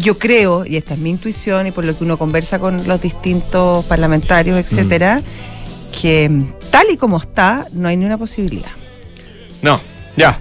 yo 0.00 0.18
creo, 0.18 0.64
y 0.64 0.76
esta 0.76 0.94
es 0.94 1.00
mi 1.00 1.10
intuición, 1.10 1.66
y 1.66 1.70
por 1.70 1.84
lo 1.84 1.96
que 1.96 2.04
uno 2.04 2.16
conversa 2.16 2.58
con 2.58 2.86
los 2.86 3.00
distintos 3.02 3.84
parlamentarios, 3.86 4.58
etcétera, 4.58 5.20
Mm. 5.20 6.00
que 6.00 6.44
tal 6.70 6.86
y 6.90 6.96
como 6.96 7.18
está, 7.18 7.66
no 7.72 7.88
hay 7.88 7.96
ni 7.96 8.06
una 8.06 8.16
posibilidad. 8.18 8.70
No, 9.60 9.80
ya. 10.16 10.38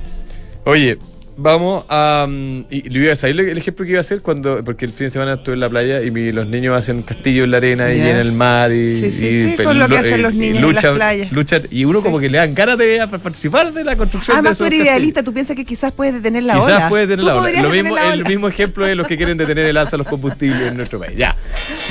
Oye, 0.65 0.97
vamos 1.41 1.83
a. 1.89 2.25
mm, 2.29 2.65
y 2.69 2.81
le 2.89 2.99
voy 2.99 3.07
a 3.07 3.09
decir 3.11 3.29
el 3.39 3.57
ejemplo 3.57 3.85
que 3.85 3.91
iba 3.91 3.99
a 3.99 4.01
hacer 4.01 4.21
cuando. 4.21 4.63
Porque 4.63 4.85
el 4.85 4.91
fin 4.91 5.07
de 5.07 5.09
semana 5.11 5.33
estuve 5.33 5.55
en 5.55 5.59
la 5.61 5.69
playa 5.69 6.01
y 6.01 6.11
mi- 6.11 6.31
los 6.31 6.47
niños 6.47 6.77
hacen 6.77 7.01
castillo 7.01 7.43
en 7.43 7.51
la 7.51 7.57
arena 7.57 7.93
y 7.93 7.99
en 8.01 8.17
el 8.17 8.31
mar 8.31 8.71
y. 8.71 9.01
Sí, 9.01 9.11
sí, 9.11 9.25
y 9.25 9.51
sí, 9.57 9.63
con 9.63 9.79
lo 9.79 9.87
que 9.87 9.97
hacen 9.97 10.13
eh, 10.13 10.17
los 10.19 10.33
y 10.33 10.37
niños 10.37 10.57
en 10.63 10.73
las 10.75 10.83
luchan- 10.83 10.95
playas. 10.95 11.31
luchan, 11.31 11.61
y 11.71 11.85
uno 11.85 12.01
como 12.01 12.19
que 12.19 12.29
le 12.29 12.37
dan 12.37 12.53
ganas 12.53 12.77
de 12.77 13.05
participar 13.21 13.73
de 13.73 13.83
la 13.83 13.95
construcción 13.95 14.35
de 14.35 14.39
Además, 14.39 14.51
esos 14.57 14.67
tú 14.67 14.73
eres 14.73 14.85
idealista, 14.85 15.23
tú 15.23 15.33
piensas 15.33 15.55
que 15.55 15.65
quizás 15.65 15.91
puedes 15.91 16.13
detener 16.15 16.43
la 16.43 16.53
Quizás 16.53 16.67
ola. 16.67 16.89
puede 16.89 17.03
tener 17.07 17.19
Tú 17.21 17.25
la 17.27 17.33
ola. 17.35 17.41
Lo 17.41 17.47
detener 17.69 17.71
mismo, 17.83 17.95
la 17.95 18.13
el 18.13 18.25
mismo 18.25 18.47
ejemplo 18.47 18.85
de 18.85 18.95
los 18.95 19.07
que 19.07 19.17
quieren 19.17 19.37
detener 19.37 19.65
el 19.65 19.77
alza 19.77 19.91
de 19.91 19.97
los 19.99 20.07
combustibles 20.07 20.61
en 20.61 20.77
nuestro 20.77 20.99
país. 20.99 21.17
Ya. 21.17 21.35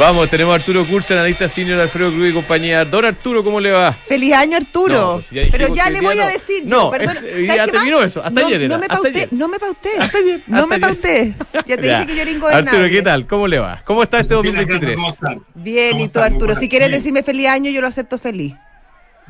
Vamos, 0.00 0.30
tenemos 0.30 0.52
a 0.52 0.54
Arturo 0.54 0.82
Cursa, 0.86 1.12
analista 1.12 1.46
senior 1.46 1.76
de 1.76 1.82
Alfredo 1.82 2.10
Cruz 2.10 2.30
y 2.30 2.32
compañía. 2.32 2.86
Don 2.86 3.04
Arturo, 3.04 3.44
¿cómo 3.44 3.60
le 3.60 3.70
va? 3.70 3.92
Feliz 3.92 4.32
año, 4.32 4.56
Arturo. 4.56 4.94
No, 4.94 5.12
pues 5.16 5.28
ya 5.30 5.42
Pero 5.52 5.74
ya 5.74 5.90
le 5.90 6.00
voy 6.00 6.18
a 6.18 6.26
decir. 6.26 6.62
No, 6.64 6.84
yo, 6.84 6.90
perdón, 6.90 7.16
¿sabes 7.16 7.46
ya 7.46 7.52
qué 7.52 7.60
más? 7.60 7.70
terminó 7.72 8.02
eso, 8.02 8.20
hasta 8.24 8.40
no, 8.40 8.46
ayer 8.46 8.62
era, 8.62 8.74
No 8.74 8.80
me 8.80 8.88
pauté, 8.88 9.28
no 9.30 9.48
me 9.48 9.58
pauté. 9.58 9.90
Hasta 9.98 10.16
ayer, 10.16 10.40
No 10.46 10.66
me 10.66 10.80
pauté. 10.80 11.34
Ya 11.66 11.76
te 11.76 11.86
Ya. 11.86 12.00
dije 12.00 12.06
que 12.14 12.18
yo 12.18 12.24
ringo 12.24 12.48
de 12.48 12.54
Arturo. 12.54 12.88
¿qué 12.88 13.02
tal? 13.02 13.26
¿Cómo 13.26 13.46
le 13.46 13.58
va? 13.58 13.82
¿Cómo 13.84 14.02
está 14.02 14.20
este 14.20 14.34
Josefina, 14.34 14.60
2023? 14.62 14.96
¿cómo 14.96 15.10
están? 15.10 15.44
Bien, 15.54 15.90
¿Cómo 15.92 16.04
y 16.04 16.08
tú, 16.08 16.20
Arturo, 16.20 16.54
si 16.54 16.70
quieres 16.70 16.90
decirme 16.90 17.22
feliz 17.22 17.48
año, 17.48 17.70
yo 17.70 17.82
lo 17.82 17.86
acepto 17.86 18.18
feliz. 18.18 18.54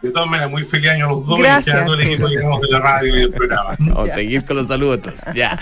De 0.03 0.11
todas 0.11 0.29
maneras, 0.29 0.51
muy 0.51 0.65
feliz 0.65 0.91
año 0.91 1.07
a 1.07 1.09
los 1.11 1.27
dos 1.27 1.39
Gracias, 1.39 1.77
y 1.77 1.79
a 1.81 1.85
todo 1.85 1.95
el 1.95 2.01
equipo 2.03 2.29
digamos, 2.29 2.61
de 2.63 2.69
la 2.69 2.79
radio 2.81 3.17
y 3.17 3.19
del 3.21 3.31
programa. 3.33 3.77
Vamos 3.79 4.09
a 4.11 4.15
seguir 4.15 4.45
con 4.45 4.57
los 4.57 4.69
saludos. 4.69 5.01
Ya. 5.35 5.59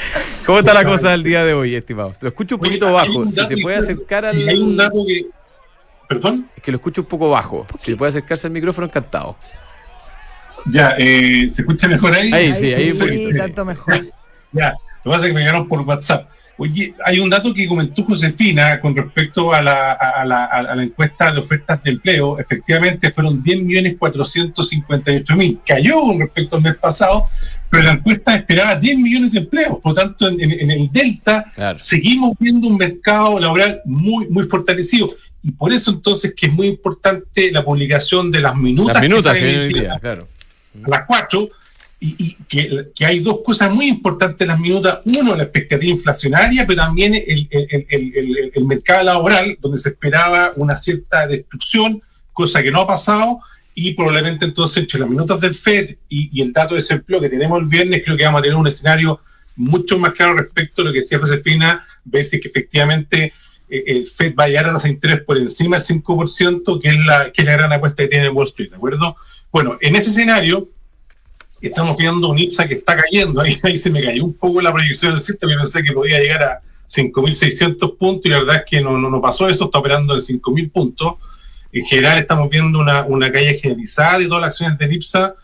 ¿Cómo 0.46 0.60
está 0.60 0.72
la 0.74 0.84
cosa 0.84 1.12
el 1.14 1.22
día 1.24 1.44
de 1.44 1.54
hoy, 1.54 1.74
estimado? 1.74 2.12
Lo 2.20 2.28
escucho 2.28 2.54
un 2.54 2.60
poquito 2.60 2.92
bajo. 2.92 3.18
un 3.18 3.32
Si 3.32 3.44
se 3.46 3.56
puede 3.58 3.76
que- 3.76 3.80
acercar 3.80 4.24
al. 4.26 4.48
hay 4.48 4.58
un 4.60 4.76
dato 4.76 5.04
que... 5.06 5.26
¿Perdón? 6.08 6.48
Es 6.56 6.62
que 6.62 6.70
lo 6.72 6.76
escucho 6.76 7.00
un 7.02 7.06
poco 7.08 7.30
bajo. 7.30 7.66
Si 7.76 7.94
puede 7.96 8.10
acercarse 8.10 8.46
al 8.46 8.52
micrófono, 8.52 8.86
encantado. 8.86 9.36
Ya, 10.70 10.94
eh, 10.98 11.48
¿se 11.52 11.62
escucha 11.62 11.88
mejor 11.88 12.12
ahí? 12.14 12.32
Ahí, 12.32 12.54
sí, 12.54 12.72
ahí 12.72 12.92
sí, 12.92 13.32
sí. 13.32 13.38
tanto 13.38 13.64
mejor. 13.64 13.94
Ya, 14.52 14.70
lo 15.04 15.10
que 15.10 15.10
pasa 15.10 15.24
es 15.26 15.28
que 15.28 15.34
me 15.34 15.40
llegaron 15.40 15.68
por 15.68 15.82
WhatsApp. 15.82 16.30
Oye, 16.60 16.92
hay 17.04 17.20
un 17.20 17.30
dato 17.30 17.54
que 17.54 17.68
comentó 17.68 18.02
Josefina 18.04 18.80
con 18.80 18.96
respecto 18.96 19.52
a 19.54 19.62
la, 19.62 19.92
a 19.92 20.24
la, 20.24 20.44
a 20.46 20.74
la 20.74 20.82
encuesta 20.82 21.30
de 21.32 21.38
ofertas 21.38 21.80
de 21.84 21.90
empleo. 21.92 22.36
Efectivamente, 22.38 23.12
fueron 23.12 23.42
10.458.000. 23.44 25.58
Cayó 25.66 26.00
con 26.00 26.20
respecto 26.20 26.56
al 26.56 26.62
mes 26.62 26.76
pasado, 26.76 27.28
pero 27.70 27.84
la 27.84 27.92
encuesta 27.92 28.34
esperaba 28.34 28.76
10 28.76 28.98
millones 28.98 29.32
de 29.32 29.38
empleos. 29.40 29.78
Por 29.82 29.92
lo 29.92 29.94
tanto, 29.94 30.28
en, 30.28 30.40
en- 30.40 30.60
en 30.60 30.70
el 30.70 30.90
Delta 30.92 31.44
Claro. 31.54 31.78
seguimos 31.78 32.32
viendo 32.38 32.66
un 32.68 32.76
mercado 32.76 33.38
laboral 33.38 33.80
muy, 33.84 34.28
muy 34.28 34.44
fortalecido. 34.44 35.14
Y 35.42 35.52
por 35.52 35.72
eso 35.72 35.92
entonces 35.92 36.34
que 36.36 36.46
es 36.46 36.52
muy 36.52 36.66
importante 36.66 37.50
la 37.52 37.64
publicación 37.64 38.30
de 38.32 38.40
las 38.40 38.56
minutas. 38.56 38.94
Las 38.94 39.02
minutas 39.02 39.34
que 39.36 39.68
día, 39.68 39.98
claro. 40.00 40.26
a 40.84 40.88
las 40.90 41.04
4 41.06 41.48
y, 42.00 42.14
y 42.18 42.36
que, 42.48 42.88
que 42.94 43.04
hay 43.06 43.18
dos 43.20 43.40
cosas 43.44 43.72
muy 43.72 43.86
importantes 43.86 44.40
en 44.42 44.48
las 44.48 44.60
minutas. 44.60 45.00
Uno, 45.04 45.34
la 45.34 45.42
expectativa 45.44 45.90
inflacionaria, 45.92 46.66
pero 46.66 46.82
también 46.82 47.14
el, 47.14 47.48
el- 47.50 47.86
el- 47.88 48.52
el- 48.54 48.64
mercado 48.64 49.02
laboral, 49.04 49.56
donde 49.60 49.78
se 49.78 49.88
esperaba 49.90 50.52
una 50.56 50.76
cierta 50.76 51.26
destrucción, 51.26 52.00
cosa 52.32 52.62
que 52.62 52.70
no 52.70 52.82
ha 52.82 52.86
pasado. 52.86 53.40
Y 53.74 53.94
probablemente 53.94 54.44
entonces 54.44 54.76
entre 54.78 54.98
las 55.00 55.08
minutas 55.08 55.40
del 55.40 55.54
FED 55.54 55.96
y, 56.08 56.30
y 56.32 56.42
el 56.42 56.52
dato 56.52 56.74
de 56.74 56.80
desempleo 56.80 57.20
que 57.20 57.28
tenemos 57.28 57.60
el 57.60 57.66
viernes, 57.66 58.02
creo 58.04 58.16
que 58.16 58.24
vamos 58.24 58.40
a 58.40 58.42
tener 58.42 58.56
un 58.56 58.66
escenario 58.66 59.20
mucho 59.56 59.98
más 59.98 60.12
claro 60.12 60.34
respecto 60.34 60.82
a 60.82 60.84
lo 60.86 60.92
que 60.92 60.98
decía 61.00 61.18
Josefina, 61.18 61.84
ver 62.04 62.24
si 62.24 62.38
que 62.40 62.48
efectivamente 62.48 63.32
eh, 63.68 63.82
el 63.86 64.06
FED 64.08 64.34
va 64.38 64.44
a 64.44 64.48
llegar 64.48 64.66
a 64.66 64.72
las 64.72 64.84
interés 64.84 65.22
por 65.22 65.36
encima 65.36 65.78
del 65.78 65.86
5%, 65.86 66.80
que 66.80 66.88
es, 66.88 67.06
la, 67.06 67.32
que 67.32 67.42
es 67.42 67.46
la 67.46 67.52
gran 67.56 67.72
apuesta 67.72 68.02
que 68.04 68.08
tiene 68.08 68.28
Wall 68.28 68.46
Street, 68.48 68.70
¿de 68.70 68.76
acuerdo? 68.76 69.16
Bueno, 69.52 69.78
en 69.80 69.96
ese 69.96 70.10
escenario, 70.10 70.68
estamos 71.66 71.96
viendo 71.96 72.28
un 72.28 72.38
IPSA 72.38 72.68
que 72.68 72.74
está 72.74 72.96
cayendo. 72.96 73.40
Ahí, 73.42 73.56
ahí 73.62 73.78
se 73.78 73.90
me 73.90 74.02
cayó 74.02 74.24
un 74.24 74.34
poco 74.34 74.60
la 74.60 74.72
proyección 74.72 75.12
del 75.12 75.20
sistema. 75.20 75.52
Yo 75.52 75.58
pensé 75.58 75.82
que 75.82 75.92
podía 75.92 76.18
llegar 76.18 76.42
a 76.42 76.60
5.600 76.88 77.96
puntos 77.96 78.26
y 78.26 78.30
la 78.30 78.38
verdad 78.38 78.56
es 78.56 78.62
que 78.68 78.80
no, 78.80 78.96
no, 78.96 79.10
no 79.10 79.20
pasó 79.20 79.48
eso. 79.48 79.66
Está 79.66 79.78
operando 79.78 80.14
en 80.14 80.20
5.000 80.20 80.72
puntos. 80.72 81.14
En 81.72 81.84
general, 81.84 82.18
estamos 82.18 82.48
viendo 82.48 82.78
una, 82.78 83.04
una 83.04 83.30
caída 83.30 83.52
generalizada 83.52 84.18
de 84.18 84.26
todas 84.26 84.40
las 84.42 84.50
acciones 84.50 84.78
del 84.78 84.92
IPSA. 84.94 85.34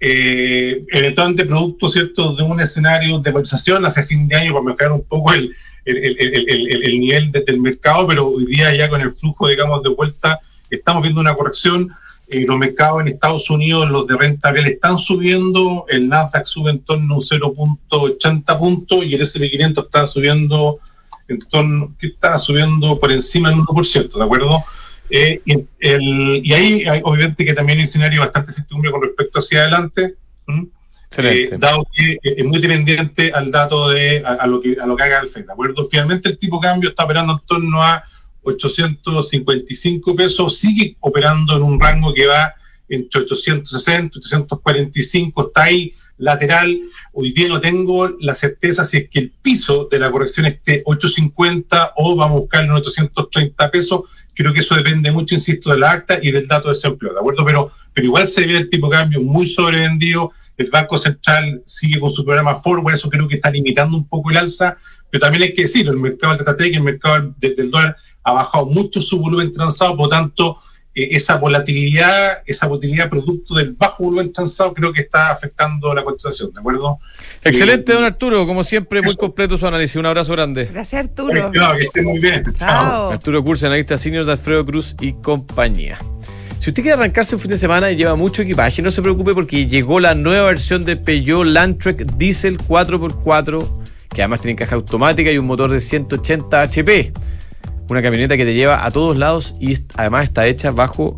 Eh, 0.00 0.84
eventualmente, 0.90 1.44
producto 1.44 1.88
cierto 1.88 2.34
de 2.34 2.42
un 2.42 2.60
escenario 2.60 3.20
de 3.20 3.30
valorización 3.30 3.86
hace 3.86 4.04
fin 4.04 4.26
de 4.26 4.34
año 4.34 4.52
para 4.52 4.64
mejorar 4.64 4.92
un 4.92 5.04
poco 5.04 5.32
el, 5.32 5.54
el, 5.84 6.16
el, 6.18 6.84
el 6.84 7.00
nivel 7.00 7.30
de, 7.30 7.42
del 7.42 7.60
mercado, 7.60 8.06
pero 8.06 8.28
hoy 8.28 8.46
día 8.46 8.74
ya 8.74 8.88
con 8.88 9.00
el 9.00 9.12
flujo, 9.12 9.48
digamos, 9.48 9.82
de 9.82 9.90
vuelta, 9.90 10.40
estamos 10.70 11.02
viendo 11.02 11.20
una 11.20 11.34
corrección 11.34 11.90
eh, 12.32 12.44
los 12.46 12.58
mercados 12.58 13.02
en 13.02 13.08
Estados 13.08 13.48
Unidos, 13.50 13.90
los 13.90 14.06
de 14.06 14.16
renta 14.16 14.48
variable 14.48 14.72
están 14.72 14.98
subiendo, 14.98 15.84
el 15.88 16.08
Nasdaq 16.08 16.46
sube 16.46 16.70
en 16.70 16.80
torno 16.80 17.14
a 17.14 17.18
un 17.18 17.22
0.80 17.22 18.58
puntos 18.58 19.04
y 19.04 19.14
el 19.14 19.22
S&P 19.22 19.50
500 19.50 19.84
está 19.84 20.06
subiendo 20.06 20.78
en 21.28 21.38
torno, 21.40 21.94
que 21.98 22.08
está 22.08 22.38
subiendo 22.38 22.98
por 22.98 23.12
encima 23.12 23.50
del 23.50 23.58
1%, 23.58 24.18
¿de 24.18 24.24
acuerdo? 24.24 24.64
Eh, 25.10 25.42
y, 25.44 25.54
el, 25.80 26.40
y 26.44 26.52
ahí 26.54 26.84
hay, 26.84 27.00
obviamente 27.04 27.44
que 27.44 27.52
también 27.52 27.78
hay 27.78 27.82
un 27.82 27.88
escenario 27.88 28.20
bastante 28.20 28.50
incertidumbre 28.50 28.90
con 28.90 29.02
respecto 29.02 29.38
hacia 29.38 29.60
adelante, 29.60 30.14
eh, 31.18 31.50
dado 31.58 31.86
que 31.92 32.18
es 32.22 32.44
muy 32.44 32.58
dependiente 32.58 33.30
al 33.32 33.50
dato 33.50 33.90
de 33.90 34.22
a, 34.24 34.32
a, 34.32 34.46
lo 34.46 34.62
que 34.62 34.76
a 34.80 34.86
lo 34.86 34.96
que 34.96 35.02
haga 35.02 35.20
el 35.20 35.28
FED, 35.28 35.46
¿de 35.46 35.52
acuerdo? 35.52 35.86
Finalmente 35.90 36.30
el 36.30 36.38
tipo 36.38 36.58
de 36.58 36.68
cambio 36.68 36.90
está 36.90 37.04
operando 37.04 37.34
en 37.34 37.40
torno 37.46 37.82
a 37.82 38.02
855 38.42 40.16
pesos, 40.16 40.58
sigue 40.58 40.96
operando 41.00 41.56
en 41.56 41.62
un 41.62 41.80
rango 41.80 42.12
que 42.12 42.26
va 42.26 42.54
entre 42.88 43.22
860, 43.22 44.18
845, 44.18 45.46
está 45.46 45.62
ahí 45.62 45.94
lateral. 46.18 46.78
Hoy 47.12 47.32
día 47.32 47.48
no 47.48 47.60
tengo 47.60 48.08
la 48.20 48.34
certeza 48.34 48.84
si 48.84 48.98
es 48.98 49.08
que 49.08 49.18
el 49.18 49.30
piso 49.30 49.88
de 49.90 49.98
la 49.98 50.10
corrección 50.10 50.46
esté 50.46 50.82
850 50.84 51.92
o 51.96 52.16
vamos 52.16 52.36
a 52.36 52.40
buscarlo 52.40 52.70
en 52.72 52.78
830 52.78 53.70
pesos. 53.70 54.02
Creo 54.34 54.52
que 54.52 54.60
eso 54.60 54.74
depende 54.74 55.10
mucho, 55.10 55.34
insisto, 55.34 55.70
del 55.70 55.84
acta 55.84 56.18
y 56.22 56.30
del 56.30 56.46
dato 56.46 56.68
de 56.68 56.74
desempleo, 56.74 57.12
¿de 57.12 57.18
acuerdo? 57.18 57.44
Pero, 57.44 57.72
pero 57.92 58.06
igual 58.06 58.28
se 58.28 58.46
ve 58.46 58.56
el 58.56 58.70
tipo 58.70 58.88
de 58.88 58.96
cambio 58.96 59.20
muy 59.20 59.46
sobrevendido. 59.46 60.32
El 60.56 60.70
Banco 60.70 60.98
Central 60.98 61.62
sigue 61.66 61.98
con 61.98 62.12
su 62.12 62.24
programa 62.24 62.60
forward, 62.60 62.94
eso 62.94 63.10
creo 63.10 63.26
que 63.26 63.36
está 63.36 63.50
limitando 63.50 63.96
un 63.96 64.06
poco 64.06 64.30
el 64.30 64.36
alza, 64.36 64.76
pero 65.12 65.20
también 65.20 65.42
hay 65.42 65.52
que 65.52 65.62
decirlo, 65.62 65.92
el 65.92 65.98
mercado 65.98 66.34
del 66.34 66.44
TTT, 66.46 66.60
el 66.74 66.82
mercado 66.82 67.34
del, 67.36 67.54
del 67.54 67.70
dólar 67.70 67.94
ha 68.24 68.32
bajado 68.32 68.64
mucho 68.64 69.02
su 69.02 69.20
volumen 69.20 69.52
transado, 69.52 69.94
por 69.94 70.06
lo 70.06 70.08
tanto, 70.08 70.58
eh, 70.94 71.08
esa 71.12 71.36
volatilidad, 71.36 72.38
esa 72.46 72.66
volatilidad 72.66 73.10
producto 73.10 73.56
del 73.56 73.72
bajo 73.72 74.04
volumen 74.04 74.32
transado, 74.32 74.72
creo 74.72 74.90
que 74.90 75.02
está 75.02 75.30
afectando 75.30 75.92
la 75.92 76.02
cotización, 76.02 76.50
¿de 76.54 76.60
acuerdo? 76.60 76.98
Excelente, 77.44 77.92
eh, 77.92 77.94
don 77.94 78.04
Arturo, 78.04 78.46
como 78.46 78.64
siempre, 78.64 79.02
muy 79.02 79.16
completo 79.16 79.58
su 79.58 79.66
análisis. 79.66 79.96
Un 79.96 80.06
abrazo 80.06 80.32
grande. 80.32 80.70
Gracias, 80.72 81.04
Arturo. 81.04 81.50
Claro, 81.50 81.76
que 81.76 81.84
esté 81.84 82.00
muy 82.00 82.18
bien. 82.18 82.42
Chao. 82.44 82.54
Chao. 82.54 83.10
Arturo 83.10 83.44
Curso, 83.44 83.66
analista 83.66 83.98
senior 83.98 84.24
de 84.24 84.32
Alfredo 84.32 84.64
Cruz 84.64 84.96
y 84.98 85.12
compañía. 85.12 85.98
Si 86.58 86.70
usted 86.70 86.82
quiere 86.82 86.96
arrancarse 86.96 87.34
un 87.34 87.40
fin 87.40 87.50
de 87.50 87.56
semana 87.56 87.90
y 87.90 87.96
lleva 87.96 88.14
mucho 88.14 88.40
equipaje, 88.40 88.80
no 88.80 88.90
se 88.90 89.02
preocupe 89.02 89.34
porque 89.34 89.66
llegó 89.66 90.00
la 90.00 90.14
nueva 90.14 90.46
versión 90.46 90.84
de 90.84 90.96
Peugeot 90.96 91.44
Landtrek 91.44 92.06
Diesel 92.16 92.56
4x4, 92.56 93.81
que 94.14 94.22
además 94.22 94.40
tiene 94.40 94.56
caja 94.56 94.76
automática 94.76 95.30
y 95.30 95.38
un 95.38 95.46
motor 95.46 95.70
de 95.70 95.80
180 95.80 96.62
HP. 96.62 97.12
Una 97.88 98.02
camioneta 98.02 98.36
que 98.36 98.44
te 98.44 98.54
lleva 98.54 98.84
a 98.84 98.90
todos 98.90 99.18
lados 99.18 99.54
y 99.60 99.74
además 99.94 100.24
está 100.24 100.46
hecha 100.46 100.70
bajo 100.70 101.16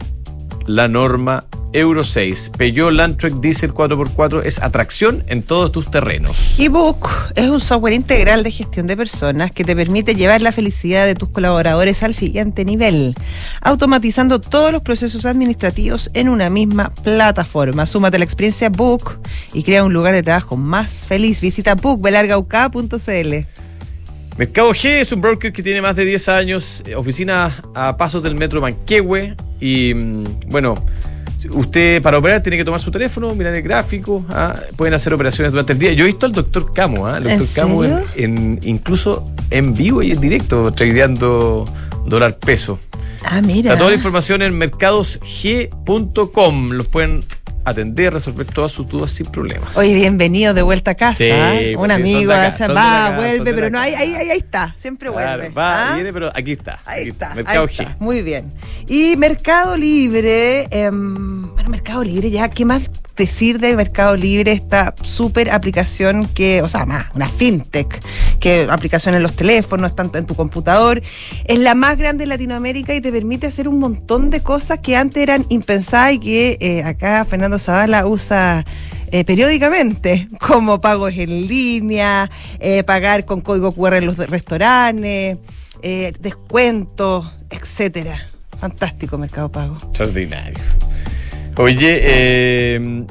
la 0.67 0.89
norma 0.89 1.45
Euro 1.75 2.05
6. 2.05 2.53
Peugeot 2.57 2.93
Landtrek 2.93 3.35
Diesel 3.35 3.75
4x4 3.75 4.43
es 4.45 4.63
atracción 4.63 5.25
en 5.27 5.43
todos 5.43 5.73
tus 5.73 5.91
terrenos. 5.91 6.55
eBook 6.57 7.11
es 7.35 7.51
un 7.51 7.59
software 7.59 7.95
integral 7.95 8.45
de 8.45 8.53
gestión 8.53 8.87
de 8.87 8.97
personas 8.97 9.51
que 9.51 9.65
te 9.65 9.75
permite 9.75 10.15
llevar 10.15 10.41
la 10.41 10.53
felicidad 10.53 11.05
de 11.05 11.17
tus 11.17 11.31
colaboradores 11.31 12.05
al 12.05 12.15
siguiente 12.15 12.65
nivel, 12.65 13.15
automatizando 13.61 14.41
todos 14.41 14.71
los 14.71 14.83
procesos 14.83 15.27
administrativos 15.27 16.11
en 16.15 16.29
una 16.29 16.49
misma 16.49 16.95
plataforma. 17.03 17.87
Súmate 17.87 18.17
a 18.17 18.21
la 18.21 18.25
experiencia 18.25 18.69
Book 18.69 19.19
y 19.53 19.65
crea 19.65 19.83
un 19.83 19.93
lugar 19.93 20.15
de 20.15 20.23
trabajo 20.23 20.57
más 20.57 21.05
feliz. 21.07 21.41
Visita 21.41 21.75
bookbelargauk.cl. 21.75 23.35
Mercado 24.37 24.71
G 24.73 25.01
es 25.01 25.13
un 25.13 25.21
broker 25.21 25.53
que 25.53 25.63
tiene 25.63 25.81
más 25.81 25.97
de 25.97 26.05
10 26.05 26.29
años, 26.29 26.83
eh, 26.87 26.95
oficina 26.95 27.53
a 27.75 27.97
pasos 27.97 28.23
del 28.23 28.37
metro 28.37 28.61
Manquehue 28.61 29.37
y 29.61 29.95
mm, 29.95 30.25
bueno, 30.49 30.75
usted 31.53 32.03
para 32.03 32.19
operar 32.19 32.43
tiene 32.43 32.57
que 32.57 32.65
tomar 32.65 32.81
su 32.81 32.91
teléfono, 32.91 33.35
mirar 33.35 33.55
el 33.55 33.63
gráfico, 33.63 34.25
¿ah? 34.31 34.55
pueden 34.77 34.95
hacer 34.95 35.13
operaciones 35.15 35.53
durante 35.53 35.73
el 35.73 35.79
día. 35.79 35.93
Yo 35.93 36.05
he 36.05 36.07
visto 36.07 36.27
al 36.27 36.33
doctor 36.33 36.73
Camo, 36.73 37.07
¿ah? 37.07 37.19
el 37.19 37.27
¿En 37.27 37.39
doctor 37.39 37.55
Camo 37.65 37.85
en, 37.85 38.03
en- 38.17 38.61
incluso 38.65 39.31
en 39.51 39.75
vivo 39.75 40.03
y 40.03 40.13
en 40.13 40.21
directo, 40.21 40.73
tradeando 40.73 41.65
dólar 42.07 42.39
peso. 42.39 42.79
Ah, 43.25 43.41
mira. 43.41 43.71
Está 43.71 43.79
toda 43.79 43.91
la 43.91 43.97
información 43.97 44.43
en 44.43 44.53
mercadosg.com. 44.59 46.71
Los 46.73 46.87
pueden 46.89 47.21
atender, 47.65 48.13
resolver 48.13 48.47
todas 48.47 48.73
sus 48.73 48.87
dudas 48.87 49.11
sin 49.13 49.27
problemas. 49.27 49.77
Oye, 49.77 49.95
bienvenido 49.95 50.55
de 50.55 50.63
vuelta 50.63 50.93
a 50.93 50.95
casa. 50.95 51.19
Sí, 51.19 51.25
¿eh? 51.31 51.75
un 51.79 51.91
amigo, 51.91 52.33
acá, 52.33 52.69
va, 52.73 53.07
acá, 53.07 53.17
vuelve, 53.17 53.55
pero 53.55 53.71
no, 53.71 53.79
ahí, 53.79 53.95
ahí, 53.95 54.15
ahí, 54.15 54.31
ahí 54.31 54.39
está, 54.39 54.75
siempre 54.77 55.11
Claro, 55.11 55.39
vuelve. 55.43 55.55
va, 55.55 55.93
¿ah? 55.93 55.95
viene, 55.95 56.13
pero 56.13 56.31
aquí 56.35 56.53
está. 56.53 56.81
Ahí 56.85 57.01
aquí 57.03 57.11
está, 57.11 57.35
Mercado 57.35 57.61
ahí 57.63 57.69
está. 57.71 57.85
G. 57.85 57.97
Muy 57.99 58.23
bien. 58.23 58.53
Y 58.87 59.17
Mercado 59.17 59.77
Libre, 59.77 60.69
em, 60.71 61.55
bueno, 61.55 61.71
Mercado 61.71 62.03
Libre, 62.05 62.31
ya, 62.31 62.49
¿qué 62.49 62.65
más 62.65 62.83
decir 63.17 63.59
de 63.59 63.77
Mercado 63.77 64.17
Libre? 64.17 64.53
Esta 64.53 64.95
súper 65.03 65.51
aplicación 65.51 66.27
que, 66.27 66.63
o 66.63 66.69
sea, 66.69 66.87
más, 66.87 67.07
una 67.15 67.29
fintech, 67.29 68.01
que 68.41 68.67
aplicación 68.71 69.15
en 69.15 69.23
los 69.23 69.35
teléfonos, 69.35 69.95
tanto 69.95 70.19
en 70.19 70.27
tu 70.27 70.35
computador, 70.35 71.03
es 71.45 71.59
la 71.59 71.75
más 71.75 71.97
grande 71.97 72.23
de 72.25 72.29
Latinoamérica 72.29 72.95
y 72.95 73.01
te 73.01 73.13
permite 73.13 73.47
hacer 73.47 73.69
un 73.69 73.79
montón 73.79 74.31
de 74.31 74.43
cosas 74.43 74.79
que 74.81 74.97
antes 74.97 75.23
eran 75.23 75.47
impensadas 75.49 76.15
y 76.15 76.19
que 76.19 76.59
eh, 76.61 76.83
acá 76.83 77.25
Fernando 77.25 77.59
Zavala 77.59 78.07
usa 78.07 78.65
eh, 79.15 79.25
periódicamente, 79.25 80.29
como 80.41 80.81
pagos 80.81 81.15
en 81.17 81.47
línea, 81.47 82.29
eh, 82.59 82.83
pagar 82.83 83.25
con 83.25 83.43
código 83.43 83.71
QR 83.71 83.95
en 83.95 84.07
los 84.07 84.17
restaurantes, 84.17 85.39
eh, 85.83 86.13
descuentos, 86.19 87.31
etcétera. 87.49 88.27
Fantástico 88.59 89.17
Mercado 89.17 89.53
Pago. 89.53 89.77
Extraordinario. 89.77 90.59
Oye, 91.57 92.01
eh, 92.03 93.05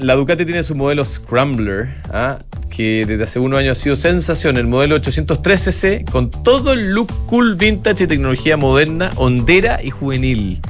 la 0.00 0.14
Ducati 0.14 0.44
tiene 0.44 0.62
su 0.62 0.74
modelo 0.74 1.04
Scrambler, 1.04 1.88
¿ah? 2.12 2.38
que 2.68 3.06
desde 3.06 3.24
hace 3.24 3.38
unos 3.38 3.58
años 3.58 3.78
ha 3.78 3.82
sido 3.82 3.96
sensación, 3.96 4.58
el 4.58 4.66
modelo 4.66 4.96
813C, 5.00 6.04
con 6.10 6.30
todo 6.30 6.74
el 6.74 6.90
look 6.90 7.10
cool, 7.26 7.54
vintage 7.56 8.04
y 8.04 8.06
tecnología 8.06 8.58
moderna, 8.58 9.10
hondera 9.16 9.82
y 9.82 9.88
juvenil. 9.90 10.60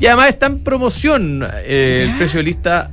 Y 0.00 0.06
además 0.06 0.28
está 0.28 0.46
en 0.46 0.58
promoción. 0.62 1.46
eh, 1.64 2.04
el 2.10 2.14
precio 2.18 2.38
de 2.40 2.44
lista 2.44 2.90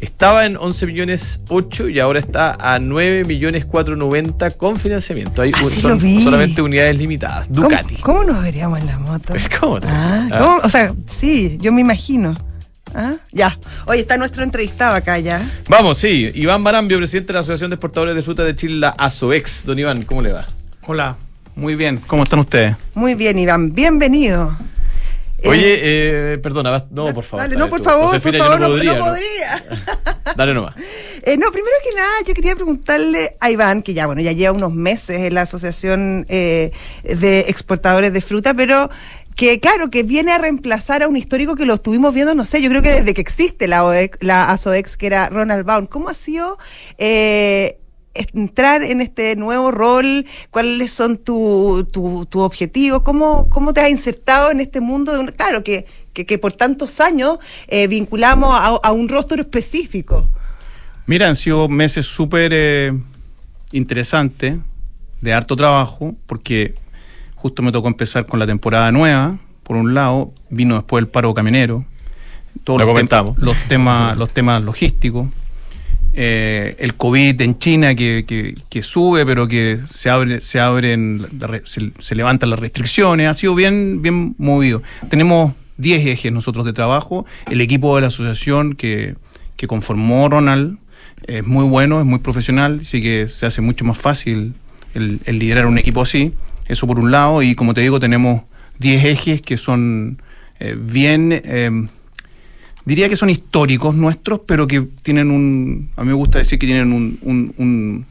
estaba 0.00 0.46
en 0.46 0.56
11 0.56 0.86
millones 0.86 1.40
8 1.50 1.90
y 1.90 2.00
ahora 2.00 2.18
está 2.18 2.54
a 2.58 2.78
9 2.78 3.24
millones 3.24 3.66
490 3.66 4.52
con 4.52 4.76
financiamiento. 4.78 5.42
Hay 5.42 5.50
Ah, 5.54 5.60
un- 5.62 5.70
son 5.70 6.00
solamente 6.24 6.62
unidades 6.62 6.96
limitadas. 6.96 7.52
Ducati. 7.52 7.96
¿Cómo, 7.96 8.20
cómo 8.20 8.32
nos 8.32 8.42
veríamos 8.42 8.80
en 8.80 8.86
la 8.86 8.98
moto? 8.98 9.34
Es 9.34 9.50
como- 9.50 9.76
Ah, 9.86 10.28
Ah. 10.32 10.38
¿cómo? 10.38 10.56
O 10.64 10.68
sea, 10.70 10.94
sí, 11.06 11.58
yo 11.60 11.70
me 11.72 11.82
imagino. 11.82 12.34
Ah, 12.98 13.12
Ya. 13.30 13.58
Oye, 13.84 14.00
está 14.00 14.16
nuestro 14.16 14.42
entrevistado 14.42 14.94
acá 14.94 15.18
ya. 15.18 15.46
Vamos, 15.68 15.98
sí. 15.98 16.30
Iván 16.34 16.64
Barambio, 16.64 16.96
presidente 16.96 17.28
de 17.28 17.34
la 17.34 17.40
Asociación 17.40 17.68
de 17.68 17.74
Exportadores 17.74 18.16
de 18.16 18.22
Fruta 18.22 18.42
de 18.42 18.56
Chile, 18.56 18.76
la 18.76 18.88
ASOEX. 18.96 19.66
Don 19.66 19.78
Iván, 19.78 20.02
¿cómo 20.02 20.22
le 20.22 20.32
va? 20.32 20.46
Hola, 20.86 21.16
muy 21.56 21.74
bien. 21.74 21.98
¿Cómo 22.06 22.22
están 22.22 22.38
ustedes? 22.38 22.74
Muy 22.94 23.14
bien, 23.14 23.38
Iván. 23.38 23.74
Bienvenido. 23.74 24.56
Eh, 25.38 25.48
Oye, 25.50 25.78
eh, 26.32 26.38
perdona, 26.38 26.70
vas- 26.70 26.84
no, 26.90 27.12
por 27.12 27.22
favor. 27.22 27.42
Dale, 27.44 27.54
dale 27.54 27.64
no, 27.66 27.68
por 27.68 27.80
tú. 27.80 27.84
favor, 27.84 28.06
por 28.06 28.14
Josefina, 28.20 28.44
favor, 28.44 28.60
no, 28.60 28.68
podría, 28.68 28.94
no 28.94 29.04
podría. 29.04 29.64
Dale 30.36 30.54
nomás. 30.54 30.74
Eh, 31.22 31.36
no, 31.36 31.50
primero 31.52 31.76
que 31.88 31.94
nada, 31.94 32.10
yo 32.26 32.34
quería 32.34 32.54
preguntarle 32.54 33.36
a 33.40 33.50
Iván, 33.50 33.82
que 33.82 33.92
ya, 33.94 34.06
bueno, 34.06 34.22
ya 34.22 34.32
lleva 34.32 34.52
unos 34.56 34.72
meses 34.74 35.18
en 35.18 35.34
la 35.34 35.42
Asociación 35.42 36.24
eh, 36.28 36.72
de 37.04 37.40
Exportadores 37.48 38.12
de 38.14 38.20
Fruta, 38.22 38.54
pero 38.54 38.90
que, 39.36 39.60
claro, 39.60 39.90
que 39.90 40.02
viene 40.02 40.32
a 40.32 40.38
reemplazar 40.38 41.02
a 41.02 41.08
un 41.08 41.16
histórico 41.16 41.54
que 41.56 41.66
lo 41.66 41.74
estuvimos 41.74 42.14
viendo, 42.14 42.34
no 42.34 42.46
sé, 42.46 42.62
yo 42.62 42.70
creo 42.70 42.80
que 42.80 42.90
desde 42.90 43.12
que 43.12 43.20
existe 43.20 43.68
la, 43.68 43.84
la 44.20 44.50
ASOEX, 44.50 44.96
que 44.96 45.06
era 45.06 45.28
Ronald 45.28 45.66
Baum. 45.66 45.86
¿Cómo 45.86 46.08
ha 46.08 46.14
sido 46.14 46.58
eh, 46.96 47.78
entrar 48.14 48.82
en 48.82 49.02
este 49.02 49.36
nuevo 49.36 49.70
rol? 49.70 50.24
¿Cuáles 50.50 50.90
son 50.90 51.18
tus 51.18 51.86
tu, 51.88 52.24
tu 52.24 52.40
objetivos? 52.40 53.02
¿Cómo, 53.02 53.48
¿Cómo 53.50 53.74
te 53.74 53.82
has 53.82 53.90
insertado 53.90 54.50
en 54.50 54.60
este 54.60 54.80
mundo? 54.80 55.12
De 55.12 55.18
un, 55.18 55.26
claro, 55.26 55.62
que, 55.62 55.84
que, 56.14 56.24
que 56.24 56.38
por 56.38 56.54
tantos 56.54 56.98
años 57.00 57.38
eh, 57.68 57.88
vinculamos 57.88 58.54
a, 58.54 58.68
a 58.82 58.92
un 58.92 59.06
rostro 59.06 59.38
específico. 59.38 60.30
Mira, 61.04 61.28
han 61.28 61.36
sido 61.36 61.68
meses 61.68 62.06
súper 62.06 62.52
eh, 62.54 62.98
interesantes, 63.70 64.56
de 65.20 65.32
harto 65.34 65.56
trabajo, 65.56 66.14
porque 66.26 66.74
justo 67.46 67.62
me 67.62 67.70
tocó 67.70 67.86
empezar 67.86 68.26
con 68.26 68.40
la 68.40 68.46
temporada 68.48 68.90
nueva, 68.90 69.38
por 69.62 69.76
un 69.76 69.94
lado, 69.94 70.32
vino 70.50 70.74
después 70.74 71.00
el 71.00 71.06
paro 71.08 71.32
camionero, 71.32 71.84
todos 72.64 72.80
Lo 72.80 72.86
los, 72.86 72.92
comentamos. 72.92 73.38
los 73.38 73.56
temas, 73.68 74.16
los 74.16 74.30
temas 74.30 74.60
logísticos, 74.64 75.28
eh, 76.12 76.74
el 76.80 76.94
COVID 76.96 77.40
en 77.42 77.56
China 77.60 77.94
que, 77.94 78.24
que- 78.26 78.56
que 78.68 78.82
sube, 78.82 79.24
pero 79.24 79.46
que 79.46 79.78
se 79.88 80.10
abre, 80.10 80.40
se 80.40 80.58
abren, 80.58 81.24
se, 81.62 81.92
se 82.00 82.14
levantan 82.16 82.50
las 82.50 82.58
restricciones, 82.58 83.28
ha 83.28 83.34
sido 83.34 83.54
bien, 83.54 84.02
bien 84.02 84.34
movido. 84.38 84.82
Tenemos 85.08 85.52
10 85.76 86.04
ejes 86.04 86.32
nosotros 86.32 86.64
de 86.64 86.72
trabajo, 86.72 87.26
el 87.48 87.60
equipo 87.60 87.94
de 87.94 88.00
la 88.02 88.08
asociación 88.08 88.74
que, 88.74 89.14
que 89.56 89.68
conformó 89.68 90.28
Ronald 90.28 90.78
es 91.28 91.46
muy 91.46 91.64
bueno, 91.64 92.00
es 92.00 92.06
muy 92.06 92.18
profesional, 92.18 92.80
así 92.82 93.00
que 93.00 93.28
se 93.28 93.46
hace 93.46 93.60
mucho 93.60 93.84
más 93.84 93.98
fácil 93.98 94.54
el, 94.94 95.20
el 95.26 95.38
liderar 95.38 95.66
un 95.66 95.78
equipo 95.78 96.00
así, 96.02 96.32
eso 96.68 96.86
por 96.86 96.98
un 96.98 97.10
lado, 97.10 97.42
y 97.42 97.54
como 97.54 97.74
te 97.74 97.80
digo, 97.80 98.00
tenemos 98.00 98.42
10 98.78 99.04
ejes 99.04 99.42
que 99.42 99.56
son 99.58 100.20
eh, 100.60 100.76
bien... 100.78 101.32
eh, 101.32 101.88
diría 102.84 103.08
que 103.08 103.16
son 103.16 103.30
históricos 103.30 103.94
nuestros, 103.96 104.40
pero 104.46 104.66
que 104.68 104.82
tienen 105.02 105.30
un, 105.32 105.90
a 105.96 106.02
mí 106.02 106.08
me 106.08 106.14
gusta 106.14 106.38
decir 106.38 106.58
que 106.58 106.66
tienen 106.66 106.92
un, 106.92 107.18
un- 107.58 108.06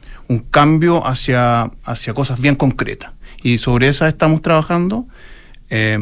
cambio 0.50 1.06
hacia, 1.06 1.70
hacia 1.84 2.12
cosas 2.12 2.40
bien 2.40 2.56
concretas. 2.56 3.12
Y 3.42 3.58
sobre 3.58 3.88
esas 3.88 4.08
estamos 4.08 4.42
trabajando. 4.42 5.06
Eh, 5.70 5.98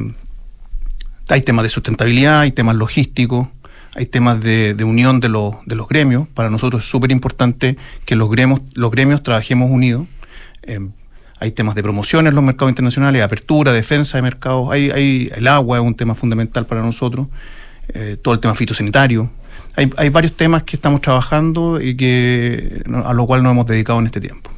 hay 1.29 1.43
temas 1.43 1.63
de 1.63 1.69
sustentabilidad, 1.69 2.41
hay 2.41 2.51
temas 2.53 2.75
logísticos, 2.77 3.49
hay 3.95 4.07
temas 4.07 4.41
de, 4.41 4.77
unión 4.85 5.21
de 5.21 5.29
los, 5.29 5.55
de 5.67 5.75
los 5.77 5.89
gremios. 5.89 6.27
Para 6.29 6.51
nosotros 6.51 6.85
es 6.85 6.91
súper 6.91 7.13
importante 7.13 7.77
que 8.05 8.17
los 8.17 8.31
gremios, 8.31 8.61
los 8.75 8.91
gremios 8.91 9.23
trabajemos 9.23 9.71
unidos. 9.71 10.07
Hay 11.39 11.51
temas 11.53 11.75
de 11.75 11.83
promoción 11.83 12.27
en 12.27 12.35
los 12.35 12.45
mercados 12.45 12.71
internacionales, 12.71 13.23
apertura, 13.23 13.73
defensa 13.73 14.19
de 14.19 14.23
mercados. 14.23 14.71
Hay, 14.71 14.91
hay, 14.91 15.31
el 15.35 15.47
agua 15.49 15.79
es 15.79 15.85
un 15.85 15.95
tema 15.95 16.15
fundamental 16.15 16.67
para 16.67 16.83
nosotros. 16.83 17.29
eh, 17.93 18.17
todo 18.21 18.35
el 18.35 18.41
tema 18.41 18.55
fitosanitario. 18.55 19.31
Hay, 19.77 19.91
hay 19.97 20.09
varios 20.09 20.35
temas 20.35 20.63
que 20.63 20.77
estamos 20.77 21.01
trabajando 21.01 21.81
y 21.81 21.97
que 21.97 22.83
a 23.05 23.13
lo 23.13 23.27
cual 23.27 23.43
nos 23.43 23.53
hemos 23.53 23.67
dedicado 23.67 23.99
en 23.99 24.07
este 24.07 24.21
tiempo. 24.21 24.51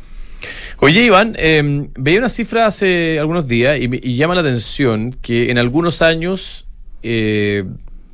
Oye, 0.79 1.05
Iván, 1.05 1.35
eh, 1.39 1.89
veía 1.97 2.19
una 2.19 2.29
cifra 2.29 2.67
hace 2.67 3.19
algunos 3.19 3.49
días 3.49 3.79
y 3.81 4.17
llama 4.17 4.35
la 4.35 4.43
atención 4.43 5.17
que 5.23 5.51
en 5.51 5.59
algunos 5.59 6.03
años 6.03 6.67
eh, 7.03 7.65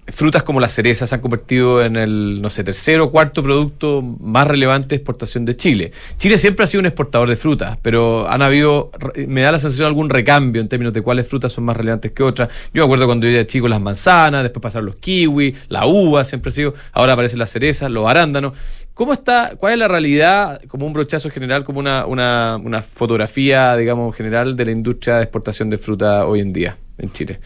frutas 0.09 0.43
como 0.43 0.59
las 0.59 0.73
cerezas 0.73 1.11
se 1.11 1.15
han 1.15 1.21
convertido 1.21 1.83
en 1.83 1.97
el, 1.97 2.43
no 2.43 2.51
sé, 2.51 2.65
tercero 2.65 3.05
o 3.05 3.11
cuarto 3.11 3.43
producto 3.43 4.03
más 4.03 4.47
relevante 4.47 4.88
de 4.88 4.97
exportación 4.97 5.45
de 5.45 5.57
Chile. 5.57 5.93
Chile 6.19 6.38
siempre 6.38 6.65
ha 6.65 6.67
sido 6.67 6.81
un 6.81 6.87
exportador 6.87 7.29
de 7.29 7.37
frutas, 7.37 7.79
pero 7.83 8.29
han 8.29 8.43
habido, 8.43 8.91
me 9.29 9.43
da 9.43 9.53
la 9.53 9.59
sensación 9.59 9.85
de 9.85 9.88
algún 9.88 10.11
recambio 10.11 10.61
en 10.61 10.69
términos 10.69 10.93
de 10.93 11.03
cuáles 11.03 11.29
frutas 11.29 11.53
son 11.53 11.65
más 11.65 11.77
relevantes 11.77 12.11
que 12.12 12.23
otras. 12.23 12.49
Yo 12.75 12.83
me 12.83 12.85
acuerdo 12.85 13.07
cuando 13.07 13.27
yo 13.27 13.33
era 13.33 13.47
chico 13.47 13.69
las 13.69 13.81
manzanas, 13.81 14.43
después 14.43 14.62
pasaron 14.62 14.87
los 14.87 14.97
kiwis, 14.97 15.55
la 15.69 15.87
uva 15.87 16.25
siempre 16.25 16.49
ha 16.49 16.53
sido, 16.53 16.75
ahora 16.93 17.12
aparecen 17.12 17.38
las 17.38 17.51
cerezas, 17.51 17.91
los 17.91 18.09
arándanos. 18.09 18.55
¿Cómo 18.95 19.12
está, 19.12 19.55
cuál 19.57 19.73
es 19.73 19.79
la 19.79 19.88
realidad, 19.88 20.61
como 20.69 20.87
un 20.87 20.93
brochazo 20.93 21.31
general, 21.31 21.65
como 21.65 21.79
una, 21.79 22.07
una, 22.07 22.61
una 22.62 22.83
fotografía, 22.83 23.75
digamos, 23.77 24.15
general 24.15 24.55
de 24.57 24.67
la 24.67 24.73
industria 24.73 25.17
de 25.17 25.23
exportación 25.23 25.71
de 25.71 25.79
fruta 25.79 26.27
hoy 26.27 26.41
en 26.41 26.53
día 26.53 26.77
en 26.99 27.11
Chile? 27.11 27.41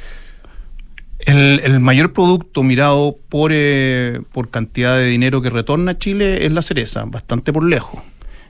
El, 1.26 1.60
el 1.64 1.80
mayor 1.80 2.12
producto 2.12 2.62
mirado 2.62 3.16
por, 3.28 3.50
eh, 3.52 4.20
por 4.32 4.48
cantidad 4.50 4.96
de 4.96 5.06
dinero 5.06 5.42
que 5.42 5.50
retorna 5.50 5.92
a 5.92 5.98
Chile 5.98 6.46
es 6.46 6.52
la 6.52 6.62
cereza, 6.62 7.04
bastante 7.04 7.52
por 7.52 7.64
lejos. 7.64 8.00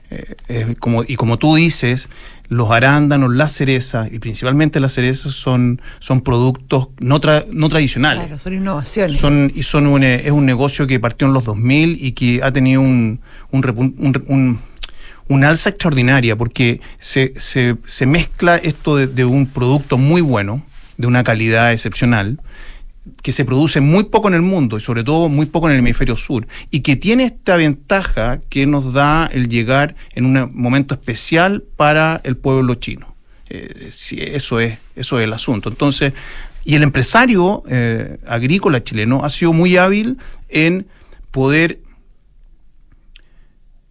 Eh, 0.09 0.75
como, 0.79 1.03
y 1.03 1.15
como 1.17 1.37
tú 1.37 1.55
dices, 1.55 2.07
los 2.47 2.71
arándanos, 2.71 3.33
la 3.33 3.49
cereza 3.49 4.07
y 4.09 4.19
principalmente 4.19 4.79
las 4.79 4.93
cerezas 4.93 5.33
son, 5.33 5.81
son 5.99 6.21
productos 6.21 6.87
no, 6.99 7.19
tra- 7.19 7.45
no 7.51 7.67
tradicionales. 7.67 8.23
Claro, 8.25 8.39
son 8.39 8.53
innovaciones. 8.53 9.17
Son, 9.19 9.51
y 9.53 9.63
son 9.63 9.85
un, 9.87 10.03
eh, 10.03 10.21
es 10.25 10.31
un 10.31 10.45
negocio 10.45 10.87
que 10.87 10.97
partió 10.99 11.27
en 11.27 11.33
los 11.33 11.43
2000 11.43 11.97
y 11.99 12.13
que 12.13 12.41
ha 12.41 12.53
tenido 12.53 12.79
un, 12.81 13.19
un, 13.51 13.63
repun- 13.63 13.95
un, 13.97 14.23
un- 14.27 14.59
una 15.27 15.49
alza 15.49 15.71
extraordinaria 15.71 16.37
porque 16.37 16.79
se, 16.99 17.33
se, 17.35 17.75
se 17.85 18.05
mezcla 18.05 18.55
esto 18.55 18.95
de, 18.95 19.07
de 19.07 19.25
un 19.25 19.45
producto 19.47 19.97
muy 19.97 20.21
bueno, 20.21 20.63
de 20.95 21.05
una 21.07 21.25
calidad 21.25 21.73
excepcional, 21.73 22.39
que 23.21 23.31
se 23.31 23.45
produce 23.45 23.81
muy 23.81 24.05
poco 24.05 24.27
en 24.27 24.33
el 24.33 24.41
mundo 24.41 24.77
y 24.77 24.81
sobre 24.81 25.03
todo 25.03 25.29
muy 25.29 25.45
poco 25.45 25.67
en 25.67 25.73
el 25.73 25.79
hemisferio 25.79 26.15
sur 26.15 26.47
y 26.71 26.81
que 26.81 26.95
tiene 26.95 27.25
esta 27.25 27.55
ventaja 27.55 28.39
que 28.49 28.65
nos 28.65 28.93
da 28.93 29.29
el 29.31 29.49
llegar 29.49 29.95
en 30.13 30.25
un 30.25 30.51
momento 30.53 30.93
especial 30.93 31.63
para 31.75 32.21
el 32.23 32.37
pueblo 32.37 32.75
chino. 32.75 33.15
Eh, 33.49 33.91
eso 34.33 34.59
es 34.59 34.77
eso 34.95 35.19
es 35.19 35.23
el 35.23 35.33
asunto. 35.33 35.69
Entonces, 35.69 36.13
y 36.63 36.75
el 36.75 36.83
empresario 36.83 37.63
eh, 37.69 38.17
agrícola 38.27 38.83
chileno 38.83 39.23
ha 39.23 39.29
sido 39.29 39.53
muy 39.53 39.77
hábil 39.77 40.17
en 40.49 40.87
poder 41.31 41.79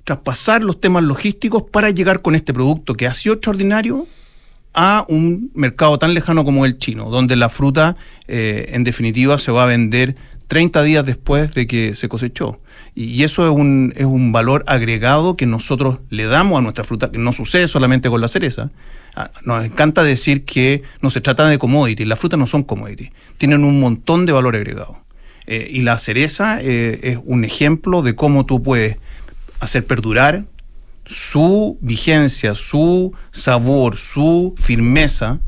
traspasar 0.05 0.63
los 0.63 0.81
temas 0.81 1.03
logísticos 1.03 1.65
para 1.65 1.91
llegar 1.91 2.23
con 2.23 2.35
este 2.35 2.55
producto 2.55 2.95
que 2.95 3.07
ha 3.07 3.15
sido 3.15 3.35
extraordinario 3.35 4.07
a 4.77 5.07
un 5.09 5.51
mercado 5.55 5.99
tan 5.99 6.15
lejano 6.15 6.45
como 6.45 6.67
el 6.67 6.79
chino, 6.79 7.09
donde 7.09 7.35
la 7.35 7.49
fruta, 7.49 7.97
eh, 8.29 8.71
en 8.73 8.85
definitiva, 8.85 9.39
se 9.39 9.51
va 9.51 9.65
a 9.65 9.67
vender 9.67 10.17
30 10.49 10.83
días 10.83 11.05
después 11.05 11.55
de 11.55 11.67
que 11.67 11.95
se 11.95 12.09
cosechó. 12.09 12.61
Y 12.95 13.25
eso 13.25 13.45
es 13.45 13.51
un, 13.51 13.93
es 13.97 14.05
un 14.05 14.33
valor 14.33 14.65
agregado 14.67 15.37
que 15.37 15.47
nosotros 15.47 15.99
le 16.11 16.25
damos 16.25 16.59
a 16.59 16.63
nuestra 16.63 16.85
fruta, 16.85 17.11
que 17.11 17.19
no 17.19 17.33
sucede 17.33 17.69
solamente 17.69 18.11
con 18.11 18.21
la 18.21 18.29
cereza. 18.29 18.71
Ah, 19.17 19.31
Nos 19.45 19.65
encanta 19.65 20.05
decir 20.05 20.45
que 20.45 20.83
no 21.01 21.11
se 21.11 21.23
trata 21.23 21.49
de 21.49 21.59
commodity, 21.59 22.05
las 22.05 22.19
frutas 22.19 22.39
no 22.39 22.47
son 22.47 22.63
commodity, 22.63 23.11
tienen 23.39 23.65
un 23.65 23.81
montón 23.81 24.27
de 24.27 24.33
valor 24.33 24.57
agregado. 24.57 25.01
Eh, 25.47 25.69
y 25.71 25.83
la 25.83 25.97
cereza 25.99 26.61
eh, 26.61 27.01
es 27.03 27.19
un 27.25 27.45
ejemplo 27.45 28.03
de 28.03 28.15
cómo 28.15 28.45
tú 28.45 28.63
puedes 28.63 28.99
hacer 29.61 29.87
perdurar 29.87 30.45
su 31.07 31.79
vigencia, 31.81 32.55
su 32.55 33.13
sabor, 33.31 33.97
su 33.97 34.55
firmeza, 34.59 35.41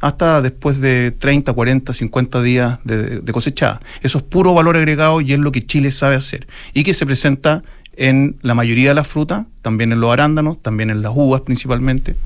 hasta 0.00 0.42
después 0.42 0.80
de 0.80 1.12
30, 1.12 1.52
40, 1.52 1.92
50 1.92 2.42
días 2.42 2.78
de, 2.82 3.20
de 3.20 3.32
cosechada. 3.32 3.80
Eso 4.02 4.18
es 4.18 4.24
puro 4.24 4.52
valor 4.52 4.76
agregado 4.76 5.20
y 5.20 5.32
es 5.32 5.38
lo 5.38 5.52
que 5.52 5.64
Chile 5.64 5.92
sabe 5.92 6.16
hacer. 6.16 6.48
Y 6.74 6.82
que 6.82 6.92
se 6.92 7.06
presenta 7.06 7.62
en 7.96 8.36
la 8.42 8.54
mayoría 8.54 8.90
de 8.90 8.94
las 8.94 9.06
frutas, 9.06 9.46
también 9.60 9.92
en 9.92 10.00
los 10.00 10.12
arándanos, 10.12 10.60
también 10.60 10.90
en 10.90 11.02
las 11.02 11.12
uvas 11.14 11.42
principalmente. 11.42 12.16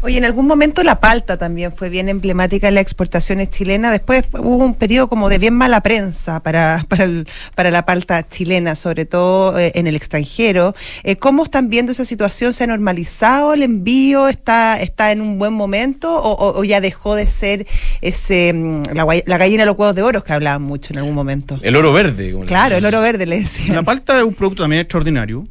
Oye, 0.00 0.16
en 0.16 0.24
algún 0.24 0.46
momento 0.46 0.84
la 0.84 1.00
palta 1.00 1.36
también 1.38 1.72
fue 1.74 1.88
bien 1.88 2.08
emblemática 2.08 2.68
en 2.68 2.74
las 2.76 2.82
exportaciones 2.82 3.50
chilenas. 3.50 3.90
Después 3.90 4.22
hubo 4.32 4.64
un 4.64 4.74
periodo 4.74 5.08
como 5.08 5.28
de 5.28 5.38
bien 5.38 5.54
mala 5.54 5.80
prensa 5.80 6.40
para, 6.40 6.84
para, 6.88 7.02
el- 7.04 7.26
para 7.56 7.72
la 7.72 7.84
palta 7.84 8.26
chilena, 8.26 8.76
sobre 8.76 9.06
todo 9.06 9.58
eh, 9.58 9.72
en 9.74 9.88
el 9.88 9.96
extranjero. 9.96 10.74
Eh, 11.02 11.16
¿Cómo 11.16 11.42
están 11.42 11.68
viendo 11.68 11.90
esa 11.90 12.04
situación? 12.04 12.52
¿Se 12.52 12.62
ha 12.64 12.66
normalizado 12.68 13.54
el 13.54 13.62
envío? 13.64 14.28
¿Está, 14.28 14.80
está 14.80 15.10
en 15.10 15.20
un 15.20 15.36
buen 15.38 15.52
momento? 15.52 16.14
¿O, 16.14 16.30
o- 16.32 16.58
o 16.60 16.64
ya 16.64 16.80
dejó 16.80 17.16
de 17.16 17.26
ser 17.26 17.66
ese 18.00 18.52
mm, 18.54 18.82
la, 18.94 19.04
gallina 19.38 19.62
de 19.62 19.66
los 19.66 19.76
huevos 19.76 19.96
de 19.96 20.02
oro 20.02 20.22
que 20.22 20.32
hablaban 20.32 20.62
mucho 20.62 20.92
en 20.92 20.98
algún 21.00 21.14
momento? 21.14 21.58
El 21.60 21.74
oro 21.74 21.92
verde. 21.92 22.32
como 22.32 22.44
Claro, 22.44 22.76
el 22.76 22.84
oro 22.84 23.00
verde 23.00 23.26
le 23.26 23.40
decía. 23.40 23.74
La 23.74 23.82
palta 23.82 24.16
es 24.18 24.24
un 24.24 24.34
producto 24.34 24.62
también 24.62 24.80
extraordinario. 24.82 25.42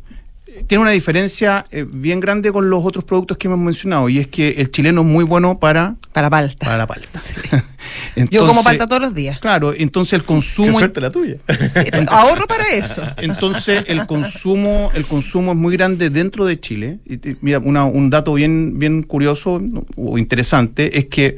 Tiene 0.65 0.81
una 0.81 0.91
diferencia 0.91 1.65
eh, 1.71 1.85
bien 1.87 2.19
grande 2.19 2.51
con 2.51 2.69
los 2.69 2.83
otros 2.83 3.05
productos 3.05 3.37
que 3.37 3.47
hemos 3.47 3.59
mencionado 3.59 4.09
y 4.09 4.17
es 4.19 4.27
que 4.27 4.49
el 4.49 4.71
chileno 4.71 5.01
es 5.01 5.07
muy 5.07 5.23
bueno 5.23 5.59
para, 5.59 5.95
Para 6.13 6.29
palta. 6.29 6.65
para 6.65 6.77
la 6.77 6.87
palta. 6.87 7.07
Yo 8.31 8.47
como 8.47 8.63
palta 8.63 8.87
todos 8.87 9.01
los 9.01 9.13
días. 9.13 9.39
Claro, 9.39 9.73
entonces 9.73 10.13
el 10.13 10.21
Qué 10.21 10.27
consumo 10.27 10.77
suerte 10.79 11.01
la 11.01 11.11
tuya. 11.11 11.35
Sí, 11.61 11.79
ahorro 12.09 12.47
para 12.47 12.67
eso. 12.69 13.03
Entonces 13.17 13.83
el 13.87 14.05
consumo, 14.07 14.89
el 14.93 15.05
consumo 15.05 15.51
es 15.51 15.57
muy 15.57 15.75
grande 15.77 16.09
dentro 16.09 16.45
de 16.45 16.59
Chile. 16.59 16.99
Y, 17.05 17.13
y, 17.15 17.37
mira, 17.41 17.59
una- 17.59 17.85
un 17.85 18.09
dato 18.09 18.33
bien, 18.33 18.79
bien 18.79 19.03
curioso 19.03 19.59
¿no? 19.59 19.85
o 19.95 20.17
interesante 20.17 20.97
es 20.97 21.05
que 21.05 21.37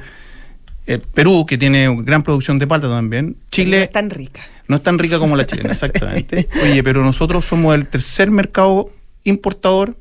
eh, 0.88 1.00
Perú, 1.14 1.46
que 1.46 1.58
tiene 1.58 1.94
gran 2.04 2.24
producción 2.24 2.58
de 2.58 2.66
palta 2.66 2.88
también, 2.90 3.28
No 3.30 3.36
Chile 3.52 3.84
es 3.84 3.92
tan 3.92 4.10
rica. 4.10 4.42
no 4.68 4.78
es 4.78 4.82
tan 4.84 4.98
rica 4.98 5.20
como 5.20 5.36
la 5.36 5.46
chilena, 5.46 5.70
exactamente. 5.74 6.48
Oye, 6.64 6.82
pero 6.84 7.04
nosotros 7.04 7.46
somos 7.46 7.76
el 7.76 7.86
tercer 7.88 8.32
mercado 8.32 8.90
importador 9.24 9.98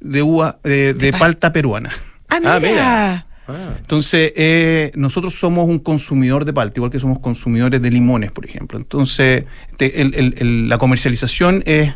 de 0.00 0.22
uva, 0.22 0.58
de, 0.64 0.94
de 0.94 1.10
pal- 1.12 1.18
palta 1.20 1.52
peruana. 1.52 1.90
Ah, 2.28 2.38
Ah, 2.44 2.58
mira. 2.60 3.26
Ah. 3.48 3.74
Entonces, 3.78 4.32
eh, 4.36 4.92
nosotros 4.94 5.34
somos 5.38 5.66
un 5.66 5.78
consumidor 5.78 6.44
de 6.44 6.52
palta, 6.52 6.74
igual 6.78 6.90
que 6.90 7.00
somos 7.00 7.18
consumidores 7.20 7.80
de 7.80 7.90
limones, 7.90 8.30
por 8.30 8.44
ejemplo. 8.44 8.78
Entonces, 8.78 9.44
te- 9.78 10.02
el- 10.02 10.14
el- 10.14 10.34
el- 10.36 10.68
la 10.68 10.76
comercialización 10.76 11.62
es, 11.64 11.94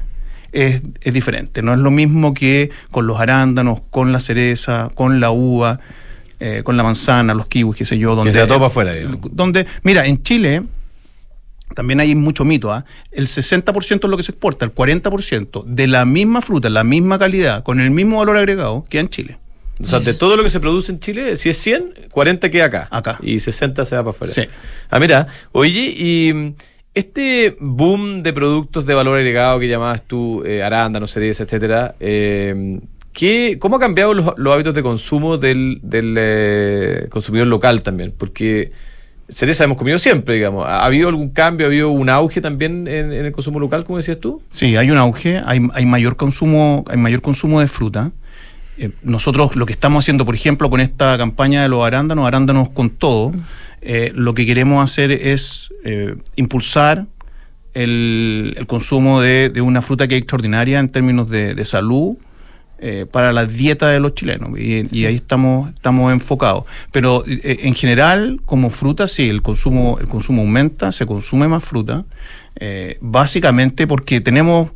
es, 0.53 0.81
es 1.03 1.13
diferente. 1.13 1.61
No 1.61 1.75
es 1.75 1.79
lo 1.79 1.91
mismo 1.91 2.33
que 2.33 2.71
con 2.91 3.07
los 3.07 3.21
arándanos, 3.21 3.83
con 3.91 4.13
la 4.13 4.21
cereza, 4.21 4.89
con 4.95 5.21
la 5.21 5.31
uva, 5.31 5.79
eh, 6.41 6.63
con 6.65 6.79
la 6.79 6.83
manzana, 6.85 7.35
los 7.35 7.47
kiwis, 7.49 7.77
qué 7.77 7.85
sé 7.85 7.99
yo. 7.99 8.15
Donde, 8.15 8.33
se 8.33 8.39
da 8.39 8.47
todo 8.47 8.57
para 8.57 8.67
afuera, 8.69 8.93
digamos. 8.95 9.19
Donde, 9.31 9.67
mira, 9.83 10.07
en 10.07 10.23
Chile 10.23 10.63
también 11.75 12.01
hay 12.01 12.15
mucho 12.15 12.45
mito. 12.45 12.73
¿ah? 12.73 12.85
El 13.11 13.27
60% 13.27 14.05
es 14.05 14.11
lo 14.11 14.17
que 14.17 14.23
se 14.23 14.33
exporta, 14.33 14.65
el 14.65 14.75
40% 14.75 15.65
de 15.65 15.87
la 15.87 16.05
misma 16.05 16.43
fruta, 16.43 16.71
la 16.71 16.85
misma 16.85 17.19
calidad, 17.19 17.63
con 17.63 17.81
el 17.81 17.91
mismo 17.91 18.19
valor 18.19 18.37
agregado, 18.37 18.85
queda 18.89 19.03
en 19.03 19.09
Chile. 19.09 19.39
O 19.81 19.85
sea, 19.85 20.01
de 20.01 20.15
todo 20.15 20.37
lo 20.37 20.43
que 20.45 20.51
se 20.51 20.61
produce 20.61 20.93
en 20.93 21.01
Chile, 21.01 21.35
si 21.37 21.49
es 21.49 21.57
100, 21.59 22.09
40 22.11 22.51
queda 22.51 22.67
acá. 22.67 22.89
Acá. 22.91 23.19
Y 23.23 23.41
60 23.41 23.85
se 23.85 23.97
va 23.97 24.03
para 24.03 24.11
afuera. 24.11 24.33
Sí. 24.33 24.43
Ah, 24.91 25.01
mira, 25.01 25.27
oye, 25.51 25.93
y 25.97 26.33
mm, 26.33 26.55
este 26.95 27.57
boom 27.59 28.23
de 28.23 28.33
productos 28.33 28.87
de 28.87 28.95
valor 28.95 29.19
agregado 29.19 29.59
que 29.59 29.69
llamabas 29.69 30.03
tú, 30.03 30.45
eh, 30.45 30.63
arándanos, 30.63 31.11
cereza, 31.11 31.45
etcétera, 31.45 31.97
eh, 31.99 32.79
¿qué, 33.13 33.57
¿cómo 33.59 33.77
ha 33.77 33.81
cambiado 33.81 34.15
los, 34.15 34.35
los 34.37 34.55
hábitos 34.55 34.75
de 34.75 34.83
consumo 34.83 35.37
del, 35.37 35.81
del 35.83 36.15
eh, 36.19 37.07
consumidor 37.11 37.49
local 37.49 37.83
también? 37.83 38.15
Porque 38.17 38.73
cereza 39.33 39.65
hemos 39.65 39.77
comido 39.77 39.99
siempre, 39.99 40.35
digamos. 40.35 40.67
¿Ha 40.67 40.85
habido 40.85 41.09
algún 41.09 41.31
cambio, 41.31 41.67
ha 41.67 41.69
habido 41.69 41.91
un 41.91 42.09
auge 42.09 42.41
también 42.41 42.87
en, 42.87 43.13
en 43.13 43.27
el 43.27 43.33
consumo 43.33 43.59
local, 43.61 43.85
como 43.85 43.99
decías 43.99 44.19
tú? 44.19 44.43
Sí, 44.51 44.77
hay 44.77 44.91
un 44.91 44.99
auge, 44.99 45.41
hay, 45.45 45.61
hay 45.75 45.87
mayor 45.87 46.17
consumo, 46.17 46.85
hay 46.89 46.97
mayor 46.97 47.21
consumo 47.23 47.61
de 47.61 47.67
fruta. 47.67 48.13
Eh, 48.79 48.91
nosotros 49.03 49.57
lo 49.57 49.67
que 49.67 49.73
estamos 49.73 50.05
haciendo, 50.05 50.25
por 50.25 50.35
ejemplo, 50.35 50.71
con 50.71 50.81
esta 50.81 51.17
campaña 51.19 51.63
de 51.63 51.69
los 51.69 51.85
arándanos, 51.85 52.27
arándanos 52.27 52.71
con 52.71 52.91
todo, 52.91 53.33
eh, 53.81 54.13
lo 54.15 54.35
que 54.35 54.47
queremos 54.47 54.83
hacer 54.83 55.11
es 55.11 55.71
eh, 55.85 56.17
impulsar 56.37 57.07
el, 57.75 58.55
el 58.57 58.67
consumo 58.67 59.21
de, 59.21 59.49
de 59.49 59.61
una 59.61 59.83
fruta 59.83 60.07
que 60.09 60.17
es 60.17 60.21
extraordinaria 60.21 60.79
en 60.79 60.89
términos 60.89 61.29
de, 61.29 61.55
de 61.55 61.65
salud 61.65 62.17
eh, 62.85 63.07
para 63.09 63.33
la 63.33 63.47
dieta 63.47 63.91
de 63.91 64.01
los 64.01 64.13
chilenos. 64.17 64.59
Y, 64.59 65.07
ahí 65.07 65.15
estamos, 65.15 65.71
estamos 65.73 66.13
enfocados. 66.13 66.65
Pero 66.91 67.23
eh, 67.29 67.59
en 67.61 67.77
general, 67.77 68.41
como 68.45 68.71
fruta, 68.71 69.07
sí, 69.07 69.29
el 69.29 69.41
consumo, 69.41 69.99
el 70.01 70.09
consumo 70.09 70.43
aumenta, 70.43 70.91
se 70.91 71.07
consume 71.07 71.47
más 71.47 71.63
fruta, 71.63 72.05
eh, 72.57 72.99
básicamente 73.01 73.87
porque 73.87 74.21
tenemos 74.21 74.73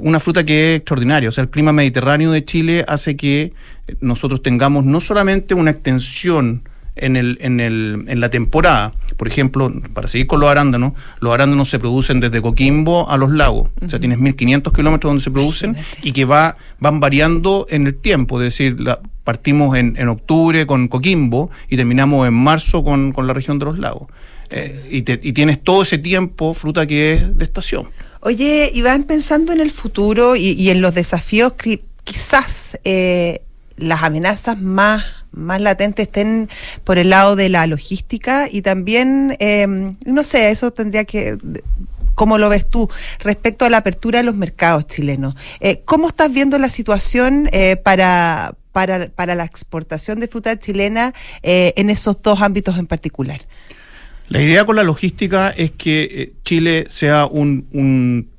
una 0.00 0.20
fruta 0.20 0.44
que 0.44 0.74
es 0.74 0.76
extraordinaria. 0.80 1.30
O 1.30 1.32
sea, 1.32 1.40
el 1.40 1.48
clima 1.48 1.72
mediterráneo 1.72 2.30
de 2.30 2.44
Chile 2.44 2.84
hace 2.86 3.16
que 3.16 3.54
nosotros 4.02 4.42
tengamos 4.42 4.84
no 4.84 5.00
solamente 5.00 5.54
una 5.54 5.70
extensión 5.70 6.62
en, 6.96 7.16
el, 7.16 7.38
en, 7.40 7.60
el, 7.60 8.04
en 8.08 8.20
la 8.20 8.28
temporada. 8.30 8.92
Por 9.16 9.28
ejemplo, 9.28 9.72
para 9.94 10.08
seguir 10.08 10.26
con 10.26 10.40
los 10.40 10.48
arándanos, 10.50 10.92
los 11.20 11.32
arándanos 11.32 11.68
se 11.68 11.78
producen 11.78 12.20
desde 12.20 12.42
Coquimbo 12.42 13.08
a 13.08 13.16
los 13.16 13.30
lagos. 13.30 13.70
O 13.84 13.88
sea, 13.88 14.00
tienes 14.00 14.18
1500 14.18 14.72
kilómetros 14.72 15.10
donde 15.10 15.22
se 15.22 15.30
producen 15.30 15.76
y 16.02 16.12
que 16.12 16.24
va, 16.24 16.56
van 16.80 16.98
variando 17.00 17.66
en 17.70 17.86
el 17.86 17.94
tiempo. 17.94 18.40
Es 18.40 18.44
decir, 18.52 18.80
la- 18.80 19.00
partimos 19.24 19.76
en, 19.76 19.96
en 19.98 20.08
octubre 20.08 20.66
con 20.66 20.86
Coquimbo 20.88 21.50
y 21.68 21.76
terminamos 21.76 22.26
en 22.28 22.34
marzo 22.34 22.84
con, 22.84 23.12
con 23.12 23.26
la 23.26 23.32
región 23.34 23.58
de 23.58 23.64
los 23.66 23.78
lagos. 23.78 24.08
Eh, 24.50 24.86
y, 24.90 25.02
te- 25.02 25.18
y 25.22 25.32
tienes 25.32 25.62
todo 25.62 25.82
ese 25.82 25.98
tiempo 25.98 26.54
fruta 26.54 26.86
que 26.86 27.12
es 27.14 27.36
de 27.36 27.44
estación. 27.44 27.88
Oye, 28.20 28.70
Iván, 28.74 29.02
pensando 29.04 29.52
en 29.52 29.60
el 29.60 29.70
futuro 29.72 30.36
y, 30.36 30.52
y 30.52 30.70
en 30.70 30.80
los 30.80 30.94
desafíos, 30.94 31.54
quizás 32.04 32.78
eh, 32.84 33.42
las 33.76 34.02
amenazas 34.02 34.60
más, 34.60 35.04
más 35.36 35.60
latentes 35.60 36.06
estén 36.08 36.48
por 36.82 36.98
el 36.98 37.10
lado 37.10 37.36
de 37.36 37.48
la 37.48 37.66
logística 37.66 38.48
y 38.50 38.62
también, 38.62 39.36
eh, 39.38 39.66
no 40.04 40.24
sé, 40.24 40.50
eso 40.50 40.72
tendría 40.72 41.04
que... 41.04 41.38
¿Cómo 42.14 42.38
lo 42.38 42.48
ves 42.48 42.64
tú 42.70 42.88
respecto 43.18 43.66
a 43.66 43.68
la 43.70 43.76
apertura 43.76 44.20
de 44.20 44.24
los 44.24 44.34
mercados 44.34 44.86
chilenos? 44.86 45.34
Eh, 45.60 45.82
¿Cómo 45.84 46.08
estás 46.08 46.32
viendo 46.32 46.58
la 46.58 46.70
situación 46.70 47.46
eh, 47.52 47.76
para, 47.76 48.54
para, 48.72 49.08
para 49.10 49.34
la 49.34 49.44
exportación 49.44 50.18
de 50.18 50.26
fruta 50.26 50.58
chilena 50.58 51.12
eh, 51.42 51.74
en 51.76 51.90
esos 51.90 52.22
dos 52.22 52.40
ámbitos 52.40 52.78
en 52.78 52.86
particular? 52.86 53.42
La 54.28 54.40
idea 54.40 54.64
con 54.64 54.76
la 54.76 54.82
logística 54.82 55.50
es 55.50 55.72
que 55.72 56.08
eh, 56.10 56.32
Chile 56.42 56.86
sea 56.88 57.26
un, 57.26 57.66
un- 57.72 58.30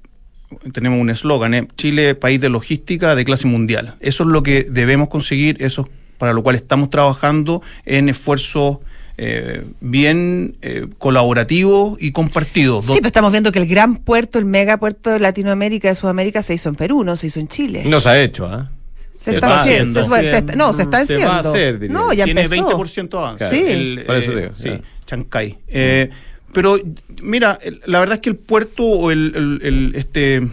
tenemos 0.73 0.99
un 0.99 1.11
eslogan, 1.11 1.53
¿eh? 1.53 1.67
Chile 1.77 2.15
país 2.15 2.41
de 2.41 2.49
logística 2.49 3.13
de 3.13 3.25
clase 3.25 3.47
mundial. 3.47 3.95
Eso 3.99 4.23
es 4.23 4.29
lo 4.29 4.41
que 4.41 4.63
debemos 4.63 5.09
conseguir, 5.09 5.57
eso 5.59 5.83
es 5.83 5.87
para 6.17 6.33
lo 6.33 6.43
cual 6.43 6.55
estamos 6.55 6.89
trabajando 6.89 7.61
en 7.85 8.09
esfuerzos 8.09 8.77
eh, 9.19 9.63
bien 9.81 10.57
eh, 10.61 10.85
colaborativos 10.99 11.97
y 11.99 12.11
compartidos. 12.11 12.85
Sí, 12.85 12.93
pero 12.97 13.07
estamos 13.07 13.31
viendo 13.31 13.51
que 13.51 13.59
el 13.59 13.65
gran 13.67 13.95
puerto, 13.97 14.37
el 14.37 14.45
megapuerto 14.45 15.09
de 15.09 15.19
Latinoamérica, 15.19 15.87
de 15.89 15.95
Sudamérica, 15.95 16.43
se 16.43 16.53
hizo 16.53 16.69
en 16.69 16.75
Perú, 16.75 17.03
no 17.03 17.15
se 17.15 17.27
hizo 17.27 17.39
en 17.39 17.47
Chile. 17.47 17.83
No 17.87 17.99
se 17.99 18.09
ha 18.09 18.21
hecho, 18.21 18.45
¿ah? 18.45 18.69
se, 18.95 19.31
se 19.31 19.35
está 19.35 19.59
haciendo. 19.61 20.01
haciendo. 20.01 20.17
se 20.19 20.51
se 20.51 20.55
no, 20.57 20.73
se 20.73 20.83
está 20.83 21.03
Se 21.05 21.17
va 21.25 21.37
a 21.37 21.39
haciendo. 21.39 21.49
hacer, 21.79 21.89
no, 21.91 22.13
ya 22.13 22.25
tiene 22.25 22.41
empezó. 22.43 22.69
20% 22.69 23.09
de 23.09 23.17
avance. 23.17 23.37
Claro. 23.49 23.55
Sí. 23.55 23.63
El, 23.67 24.03
Por 24.05 24.15
eso 24.17 24.31
eh, 24.33 24.41
digo, 24.41 24.53
sí, 24.53 24.69
ya. 24.69 24.81
Chancay. 25.07 25.57
Eh, 25.67 26.09
pero 26.53 26.77
mira, 27.23 27.57
la 27.87 27.99
verdad 27.99 28.15
es 28.15 28.21
que 28.21 28.29
el 28.29 28.35
puerto 28.35 28.83
o 28.83 29.09
el, 29.11 29.33
el- 29.35 29.67
el- 29.67 29.95
este 29.95 30.47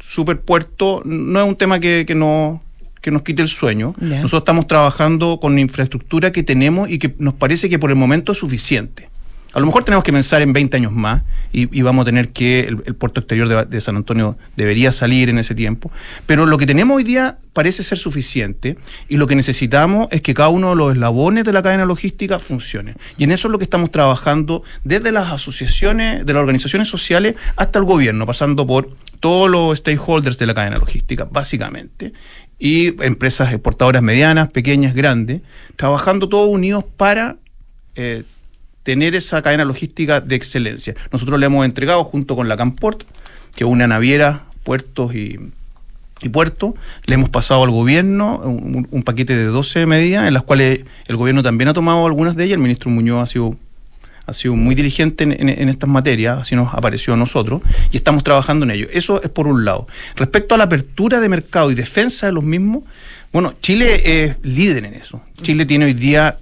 superpuerto 0.00 1.02
no 1.04 1.40
es 1.42 1.48
un 1.48 1.56
tema 1.56 1.80
que, 1.80 2.04
que 2.06 2.14
no 2.14 2.62
que 3.02 3.10
nos 3.10 3.22
quite 3.22 3.42
el 3.42 3.48
sueño. 3.48 3.94
Nosotros 4.00 4.40
estamos 4.40 4.66
trabajando 4.66 5.38
con 5.40 5.54
la 5.54 5.60
infraestructura 5.60 6.32
que 6.32 6.42
tenemos 6.42 6.88
y 6.88 6.98
que 6.98 7.14
nos 7.18 7.34
parece 7.34 7.68
que 7.68 7.78
por 7.78 7.90
el 7.90 7.96
momento 7.96 8.32
es 8.32 8.38
suficiente. 8.38 9.10
A 9.52 9.60
lo 9.60 9.66
mejor 9.66 9.84
tenemos 9.84 10.02
que 10.02 10.12
pensar 10.12 10.40
en 10.40 10.54
20 10.54 10.78
años 10.78 10.92
más 10.92 11.24
y, 11.52 11.76
y 11.76 11.82
vamos 11.82 12.02
a 12.02 12.06
tener 12.06 12.30
que, 12.30 12.60
el, 12.60 12.82
el 12.86 12.94
puerto 12.94 13.20
exterior 13.20 13.48
de, 13.48 13.66
de, 13.66 13.80
San 13.82 13.96
Antonio 13.96 14.38
debería 14.56 14.92
salir 14.92 15.28
en 15.28 15.38
ese 15.38 15.54
tiempo, 15.54 15.90
pero 16.24 16.46
lo 16.46 16.56
que 16.56 16.64
tenemos 16.64 16.96
hoy 16.96 17.04
día 17.04 17.38
parece 17.52 17.82
ser 17.82 17.98
suficiente 17.98 18.78
y 19.08 19.18
lo 19.18 19.26
que 19.26 19.36
necesitamos 19.36 20.08
es 20.10 20.22
que 20.22 20.32
cada 20.32 20.48
uno 20.48 20.70
de 20.70 20.76
los 20.76 20.92
eslabones 20.92 21.44
de 21.44 21.52
la 21.52 21.62
cadena 21.62 21.84
logística 21.84 22.38
funcione. 22.38 22.94
Y 23.18 23.24
en 23.24 23.32
eso 23.32 23.48
es 23.48 23.52
lo 23.52 23.58
que 23.58 23.64
estamos 23.64 23.90
trabajando 23.90 24.62
desde 24.84 25.12
las 25.12 25.30
asociaciones, 25.30 26.24
de 26.24 26.32
las 26.32 26.40
organizaciones 26.40 26.88
sociales 26.88 27.34
hasta 27.56 27.78
el 27.78 27.84
gobierno, 27.84 28.24
pasando 28.24 28.66
por 28.66 28.96
todos 29.20 29.50
los 29.50 29.78
stakeholders 29.78 30.38
de 30.38 30.46
la 30.46 30.54
cadena 30.54 30.78
logística, 30.78 31.28
básicamente, 31.30 32.12
y 32.62 32.94
empresas 33.02 33.52
exportadoras 33.52 34.04
medianas, 34.04 34.48
pequeñas, 34.48 34.94
grandes, 34.94 35.40
trabajando 35.74 36.28
todos 36.28 36.48
unidos 36.48 36.84
para 36.96 37.38
eh, 37.96 38.22
tener 38.84 39.16
esa 39.16 39.42
cadena 39.42 39.64
logística 39.64 40.20
de 40.20 40.36
excelencia. 40.36 40.94
Nosotros 41.10 41.40
le 41.40 41.46
hemos 41.46 41.64
entregado 41.64 42.04
junto 42.04 42.36
con 42.36 42.48
la 42.48 42.56
Camport, 42.56 43.02
que 43.56 43.64
una 43.64 43.88
naviera, 43.88 44.44
puertos 44.62 45.12
y, 45.12 45.40
y 46.20 46.28
puertos, 46.28 46.74
le 47.06 47.14
hemos 47.14 47.30
pasado 47.30 47.64
al 47.64 47.70
gobierno 47.70 48.36
un, 48.44 48.86
un, 48.88 49.02
paquete 49.02 49.36
de 49.36 49.46
12 49.46 49.86
medidas, 49.86 50.28
en 50.28 50.34
las 50.34 50.44
cuales 50.44 50.84
el 51.08 51.16
gobierno 51.16 51.42
también 51.42 51.66
ha 51.66 51.74
tomado 51.74 52.06
algunas 52.06 52.36
de 52.36 52.44
ellas, 52.44 52.58
el 52.58 52.62
ministro 52.62 52.90
Muñoz 52.90 53.24
ha 53.24 53.26
sido 53.26 53.56
ha 54.26 54.32
sido 54.32 54.54
muy 54.54 54.74
diligente 54.74 55.24
en, 55.24 55.68
estas 55.68 55.88
materias, 55.88 56.42
así 56.42 56.54
nos 56.54 56.72
apareció 56.74 57.14
a 57.14 57.16
nosotros, 57.16 57.62
y 57.90 57.96
estamos 57.96 58.22
trabajando 58.24 58.64
en 58.64 58.70
ello. 58.70 58.86
Eso 58.92 59.22
es 59.22 59.28
por 59.28 59.46
un 59.46 59.64
lado. 59.64 59.86
Respecto 60.16 60.54
a 60.54 60.58
la 60.58 60.64
apertura 60.64 61.20
de 61.20 61.28
mercado 61.28 61.70
y 61.70 61.74
defensa 61.74 62.26
de 62.26 62.32
los 62.32 62.44
mismos, 62.44 62.84
bueno, 63.32 63.54
Chile 63.60 64.24
es 64.24 64.36
líder 64.42 64.84
en 64.84 64.94
eso. 64.94 65.22
Chile 65.42 65.66
tiene 65.66 65.86
hoy 65.86 65.94
día, 65.94 66.38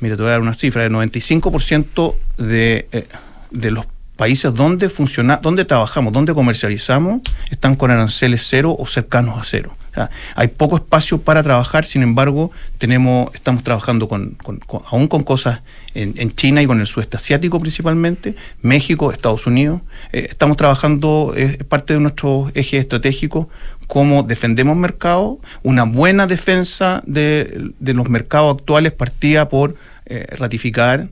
mira, 0.00 0.16
te 0.16 0.22
voy 0.22 0.28
a 0.28 0.32
dar 0.32 0.40
una 0.40 0.54
cifra, 0.54 0.82
del 0.82 0.92
95% 0.92 2.14
de, 2.38 2.88
eh, 2.92 3.06
de 3.50 3.70
los 3.70 3.86
países 4.20 4.52
donde 4.52 4.90
funciona, 4.90 5.38
donde 5.38 5.64
trabajamos, 5.64 6.12
donde 6.12 6.34
comercializamos, 6.34 7.22
están 7.50 7.74
con 7.74 7.90
aranceles 7.90 8.46
cero 8.46 8.76
o 8.78 8.86
cercanos 8.86 9.38
a 9.38 9.44
cero. 9.44 9.74
O 9.90 9.94
sea, 9.94 10.10
hay 10.34 10.48
poco 10.48 10.76
espacio 10.76 11.22
para 11.22 11.42
trabajar, 11.42 11.86
sin 11.86 12.02
embargo, 12.02 12.50
tenemos, 12.76 13.34
estamos 13.34 13.64
trabajando 13.64 14.08
con, 14.08 14.32
con, 14.32 14.58
con 14.58 14.82
aún 14.90 15.08
con 15.08 15.22
cosas 15.22 15.60
en, 15.94 16.12
en, 16.18 16.32
China 16.32 16.60
y 16.60 16.66
con 16.66 16.80
el 16.80 16.86
sudeste 16.86 17.16
asiático 17.16 17.58
principalmente, 17.60 18.36
México, 18.60 19.10
Estados 19.10 19.46
Unidos. 19.46 19.80
Eh, 20.12 20.26
estamos 20.28 20.58
trabajando, 20.58 21.32
es 21.34 21.54
eh, 21.54 21.64
parte 21.64 21.94
de 21.94 22.00
nuestro 22.00 22.52
eje 22.52 22.76
estratégico, 22.76 23.48
cómo 23.86 24.22
defendemos 24.22 24.76
mercados, 24.76 25.38
una 25.62 25.84
buena 25.84 26.26
defensa 26.26 27.02
de, 27.06 27.70
de, 27.78 27.94
los 27.94 28.10
mercados 28.10 28.54
actuales 28.54 28.92
partía 28.92 29.48
por 29.48 29.76
eh, 30.04 30.26
ratificar 30.36 31.08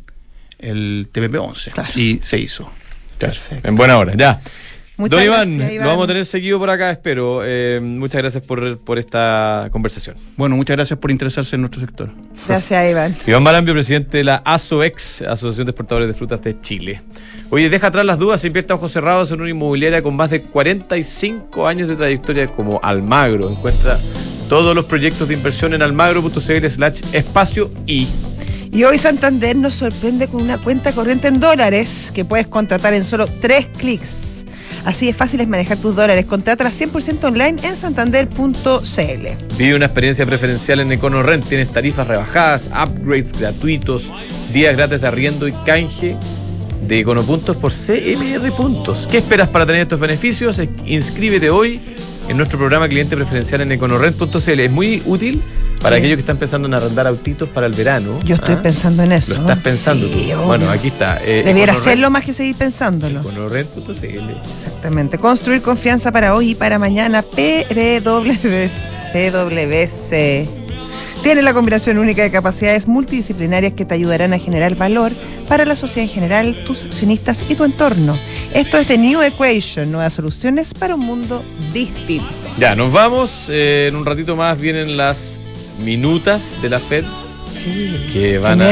el 0.58 1.08
TPP-11 1.10 1.72
claro. 1.72 1.90
y 1.94 2.20
se 2.22 2.38
hizo. 2.38 2.70
Perfecto. 3.18 3.68
En 3.68 3.76
buena 3.76 3.98
hora, 3.98 4.14
ya. 4.16 4.40
Muchas 4.98 5.16
Don 5.16 5.24
Iván, 5.24 5.58
gracias, 5.58 5.74
Iván, 5.74 5.84
lo 5.84 5.90
vamos 5.92 6.04
a 6.04 6.08
tener 6.08 6.26
seguido 6.26 6.58
por 6.58 6.70
acá, 6.70 6.90
espero. 6.90 7.42
Eh, 7.44 7.78
muchas 7.80 8.20
gracias 8.20 8.42
por, 8.42 8.78
por, 8.78 8.98
esta 8.98 9.68
conversación. 9.70 10.16
Bueno, 10.36 10.56
muchas 10.56 10.76
gracias 10.76 10.98
por 10.98 11.12
interesarse 11.12 11.54
en 11.54 11.62
nuestro 11.62 11.80
sector. 11.80 12.10
Gracias, 12.48 12.90
Iván. 12.90 13.14
Iván 13.28 13.44
Marambio, 13.44 13.74
presidente 13.74 14.18
de 14.18 14.24
la 14.24 14.42
ASOEX, 14.44 15.22
Asociación 15.22 15.66
de 15.66 15.70
Exportadores 15.70 16.08
de 16.08 16.14
Frutas 16.14 16.42
de 16.42 16.60
Chile. 16.60 17.00
Oye, 17.50 17.70
deja 17.70 17.86
atrás 17.86 18.04
las 18.04 18.18
dudas, 18.18 18.40
se 18.40 18.48
invierte 18.48 18.72
a 18.72 18.76
ojos 18.76 18.90
cerrados 18.90 19.30
en 19.30 19.40
una 19.40 19.50
inmobiliaria 19.50 20.02
con 20.02 20.16
más 20.16 20.30
de 20.30 20.42
45 20.42 21.68
años 21.68 21.88
de 21.88 21.94
trayectoria 21.94 22.48
como 22.48 22.80
Almagro. 22.82 23.48
Encuentra 23.48 23.96
todos 24.48 24.74
los 24.74 24.86
proyectos 24.86 25.28
de 25.28 25.34
inversión 25.34 25.74
en 25.74 25.82
almagro.cl 25.82 26.66
slash 26.66 27.02
espacio 27.12 27.70
y 27.86 28.08
y 28.78 28.84
hoy 28.84 28.96
Santander 28.96 29.56
nos 29.56 29.74
sorprende 29.74 30.28
con 30.28 30.40
una 30.40 30.56
cuenta 30.56 30.92
corriente 30.92 31.26
en 31.26 31.40
dólares 31.40 32.12
que 32.14 32.24
puedes 32.24 32.46
contratar 32.46 32.94
en 32.94 33.04
solo 33.04 33.26
tres 33.40 33.66
clics. 33.76 34.44
Así 34.84 35.08
es 35.08 35.16
fácil 35.16 35.40
es 35.40 35.48
manejar 35.48 35.78
tus 35.78 35.96
dólares. 35.96 36.26
Contrátala 36.26 36.70
100% 36.70 37.24
online 37.24 37.56
en 37.60 37.74
santander.cl. 37.74 39.56
Vive 39.58 39.74
una 39.74 39.86
experiencia 39.86 40.24
preferencial 40.24 40.78
en 40.78 40.92
EconoRent. 40.92 41.44
Tienes 41.44 41.72
tarifas 41.72 42.06
rebajadas, 42.06 42.68
upgrades 42.68 43.32
gratuitos, 43.32 44.12
días 44.52 44.76
gratis 44.76 45.00
de 45.00 45.08
arriendo 45.08 45.48
y 45.48 45.52
canje 45.66 46.16
de 46.86 47.00
Econopuntos 47.00 47.56
por 47.56 47.72
CMR 47.72 48.48
Puntos. 48.56 49.08
¿Qué 49.10 49.18
esperas 49.18 49.48
para 49.48 49.66
tener 49.66 49.82
estos 49.82 49.98
beneficios? 49.98 50.62
Inscríbete 50.86 51.50
hoy 51.50 51.80
en 52.28 52.36
nuestro 52.36 52.60
programa 52.60 52.88
cliente 52.88 53.16
preferencial 53.16 53.62
en 53.62 53.72
econorent.cl. 53.72 54.60
Es 54.60 54.70
muy 54.70 55.02
útil 55.04 55.42
para 55.80 55.96
sí. 55.96 56.00
aquellos 56.00 56.16
que 56.16 56.20
están 56.20 56.36
pensando 56.36 56.68
en 56.68 56.74
arrendar 56.74 57.06
autitos 57.06 57.48
para 57.48 57.66
el 57.66 57.72
verano. 57.72 58.18
Yo 58.24 58.34
estoy 58.34 58.54
¿ah? 58.54 58.62
pensando 58.62 59.02
en 59.02 59.12
eso. 59.12 59.34
Lo 59.34 59.40
estás 59.40 59.58
pensando 59.58 60.06
sí, 60.08 60.30
tú. 60.32 60.40
Bueno, 60.42 60.68
aquí 60.70 60.88
está. 60.88 61.20
Eh, 61.24 61.42
Debiera 61.44 61.72
hacerlo 61.74 62.10
más 62.10 62.24
que 62.24 62.32
seguir 62.32 62.56
pensándolo. 62.56 63.20
Exactamente. 63.20 65.18
Construir 65.18 65.62
confianza 65.62 66.12
para 66.12 66.34
hoy 66.34 66.50
y 66.50 66.54
para 66.54 66.78
mañana. 66.78 67.22
PWC. 69.12 70.48
Tiene 71.22 71.42
la 71.42 71.52
combinación 71.52 71.98
única 71.98 72.22
de 72.22 72.30
capacidades 72.30 72.86
multidisciplinarias 72.86 73.72
que 73.72 73.84
te 73.84 73.94
ayudarán 73.94 74.32
a 74.32 74.38
generar 74.38 74.76
valor 74.76 75.10
para 75.48 75.64
la 75.64 75.74
sociedad 75.76 76.08
en 76.08 76.14
general, 76.14 76.64
tus 76.64 76.84
accionistas 76.84 77.50
y 77.50 77.54
tu 77.54 77.64
entorno. 77.64 78.16
Esto 78.54 78.78
es 78.78 78.86
The 78.86 78.98
New 78.98 79.20
Equation, 79.22 79.90
nuevas 79.90 80.12
soluciones 80.12 80.74
para 80.74 80.94
un 80.94 81.00
mundo 81.00 81.42
distinto. 81.72 82.28
Ya, 82.58 82.76
nos 82.76 82.92
vamos. 82.92 83.46
Eh, 83.48 83.86
en 83.88 83.96
un 83.96 84.04
ratito 84.06 84.36
más 84.36 84.60
vienen 84.60 84.96
las 84.96 85.40
minutas 85.84 86.60
de 86.62 86.70
la 86.70 86.80
Fed 86.80 87.04
sí, 87.52 88.10
que 88.12 88.38
van 88.38 88.60
a 88.62 88.66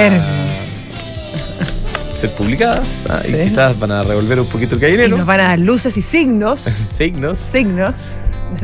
ser 2.16 2.30
publicadas 2.30 3.04
¿ah? 3.08 3.20
sí. 3.24 3.32
y 3.32 3.44
quizás 3.44 3.78
van 3.78 3.90
a 3.92 4.02
revolver 4.02 4.40
un 4.40 4.46
poquito 4.46 4.74
el 4.74 4.80
gallinero. 4.80 5.08
Y 5.08 5.18
nos 5.18 5.26
van 5.26 5.40
a 5.40 5.48
dar 5.48 5.58
luces 5.58 5.96
y 5.96 6.02
signos. 6.02 6.60
signos. 6.60 7.38
Signos. 7.38 8.16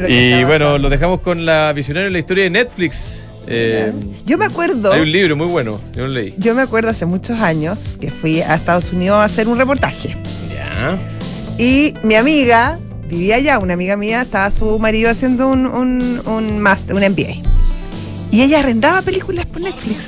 Y 0.09 0.45
bueno, 0.45 0.79
lo 0.79 0.89
dejamos 0.89 1.21
con 1.21 1.45
la 1.45 1.73
visionaria 1.73 2.07
de 2.07 2.13
la 2.13 2.19
historia 2.19 2.45
de 2.45 2.51
Netflix. 2.51 3.21
Eh, 3.47 3.93
yo 4.25 4.39
me 4.39 4.47
acuerdo. 4.47 4.93
Hay 4.93 5.01
un 5.01 5.13
libro 5.13 5.37
muy 5.37 5.49
bueno, 5.49 5.79
yo 5.95 6.07
lo 6.07 6.09
leí. 6.09 6.33
Yo 6.39 6.55
me 6.55 6.63
acuerdo 6.63 6.91
hace 6.91 7.07
muchos 7.07 7.41
años 7.41 7.79
que 8.01 8.11
fui 8.11 8.41
a 8.41 8.55
Estados 8.55 8.93
Unidos 8.93 9.19
a 9.19 9.25
hacer 9.25 9.49
un 9.49 9.59
reportaje. 9.59 10.17
Ya. 10.55 10.97
Y 11.59 11.95
mi 12.03 12.15
amiga 12.15 12.79
vivía 13.09 13.37
allá, 13.37 13.59
una 13.59 13.75
amiga 13.75 13.97
mía, 13.97 14.23
estaba 14.23 14.51
su 14.51 14.79
marido 14.79 15.11
haciendo 15.11 15.49
un, 15.49 15.67
un, 15.67 16.23
un 16.25 16.59
master, 16.61 16.95
un 16.95 17.03
MBA. 17.03 17.52
Y 18.33 18.43
ella 18.43 18.61
arrendaba 18.61 19.03
películas 19.03 19.45
por 19.47 19.61
Netflix. 19.61 19.99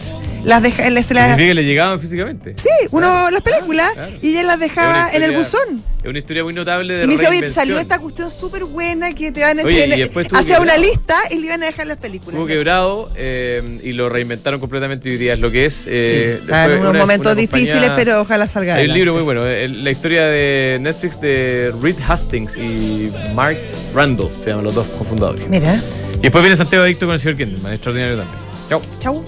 Las 0.44 0.62
deja, 0.62 0.88
les, 0.90 1.10
las... 1.10 1.36
que 1.36 1.54
le 1.54 1.64
llegaban 1.64 2.00
físicamente. 2.00 2.54
Sí, 2.58 2.68
uno 2.90 3.06
claro, 3.06 3.30
las 3.30 3.40
películas 3.40 3.92
claro, 3.92 4.12
y 4.20 4.28
ella 4.28 4.42
las 4.42 4.60
dejaba 4.60 5.06
historia, 5.06 5.16
en 5.16 5.30
el 5.30 5.38
buzón. 5.38 5.82
Es 6.02 6.08
una 6.08 6.18
historia 6.18 6.44
muy 6.44 6.52
notable 6.52 6.96
de 6.98 7.04
Y 7.04 7.06
me 7.06 7.12
dice, 7.14 7.28
oye, 7.28 7.50
salió 7.50 7.78
esta 7.78 7.98
cuestión 7.98 8.30
súper 8.30 8.64
buena 8.64 9.12
que 9.14 9.32
te 9.32 9.40
van 9.40 9.60
a 9.60 9.62
oye, 9.62 10.10
hacia 10.32 10.60
una 10.60 10.76
lista 10.76 11.16
y 11.30 11.36
le 11.36 11.46
iban 11.46 11.62
a 11.62 11.66
dejar 11.66 11.86
las 11.86 11.96
películas. 11.96 12.34
Estuvo 12.34 12.46
quebrado 12.46 13.10
eh, 13.16 13.80
y 13.82 13.92
lo 13.92 14.10
reinventaron 14.10 14.60
completamente 14.60 15.08
hoy 15.08 15.16
día 15.16 15.32
es 15.32 15.40
lo 15.40 15.50
que 15.50 15.64
es. 15.64 15.86
Eh, 15.86 16.40
sí, 16.44 16.52
en 16.52 16.72
unos 16.72 16.90
una, 16.90 16.98
momentos 16.98 17.32
una 17.32 17.40
difíciles, 17.40 17.74
compañía... 17.76 17.96
pero 17.96 18.20
ojalá 18.20 18.46
salga. 18.46 18.74
Hay 18.74 18.88
un 18.88 18.94
libro 18.94 19.14
muy 19.14 19.22
bueno, 19.22 19.46
eh, 19.46 19.66
la 19.68 19.90
historia 19.90 20.26
de 20.26 20.78
Netflix 20.80 21.20
de 21.22 21.72
Reed 21.82 21.96
Hastings 22.06 22.56
y 22.58 23.10
Mark 23.34 23.58
Randall, 23.94 24.28
se 24.36 24.50
llaman 24.50 24.64
los 24.64 24.74
dos 24.74 24.86
cofundadores. 24.88 25.48
Mira. 25.48 25.74
Y 26.24 26.28
después 26.28 26.40
viene 26.40 26.56
Santiago 26.56 26.84
Adicto 26.84 27.04
con 27.04 27.12
el 27.12 27.20
señor 27.20 27.36
Kendall, 27.36 27.70
extraordinario 27.74 28.16
también. 28.16 28.38
Chau. 28.70 28.80
Chau. 28.98 29.22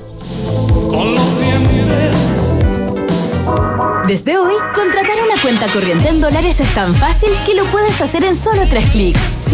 Desde 4.08 4.38
hoy, 4.38 4.54
contratar 4.74 5.18
una 5.30 5.42
cuenta 5.42 5.66
corriente 5.70 6.08
en 6.08 6.22
dólares 6.22 6.58
es 6.58 6.74
tan 6.74 6.94
fácil 6.94 7.28
que 7.44 7.54
lo 7.54 7.64
puedes 7.66 8.00
hacer 8.00 8.24
en 8.24 8.34
solo 8.34 8.62
tres 8.70 8.88
clics. 8.92 9.36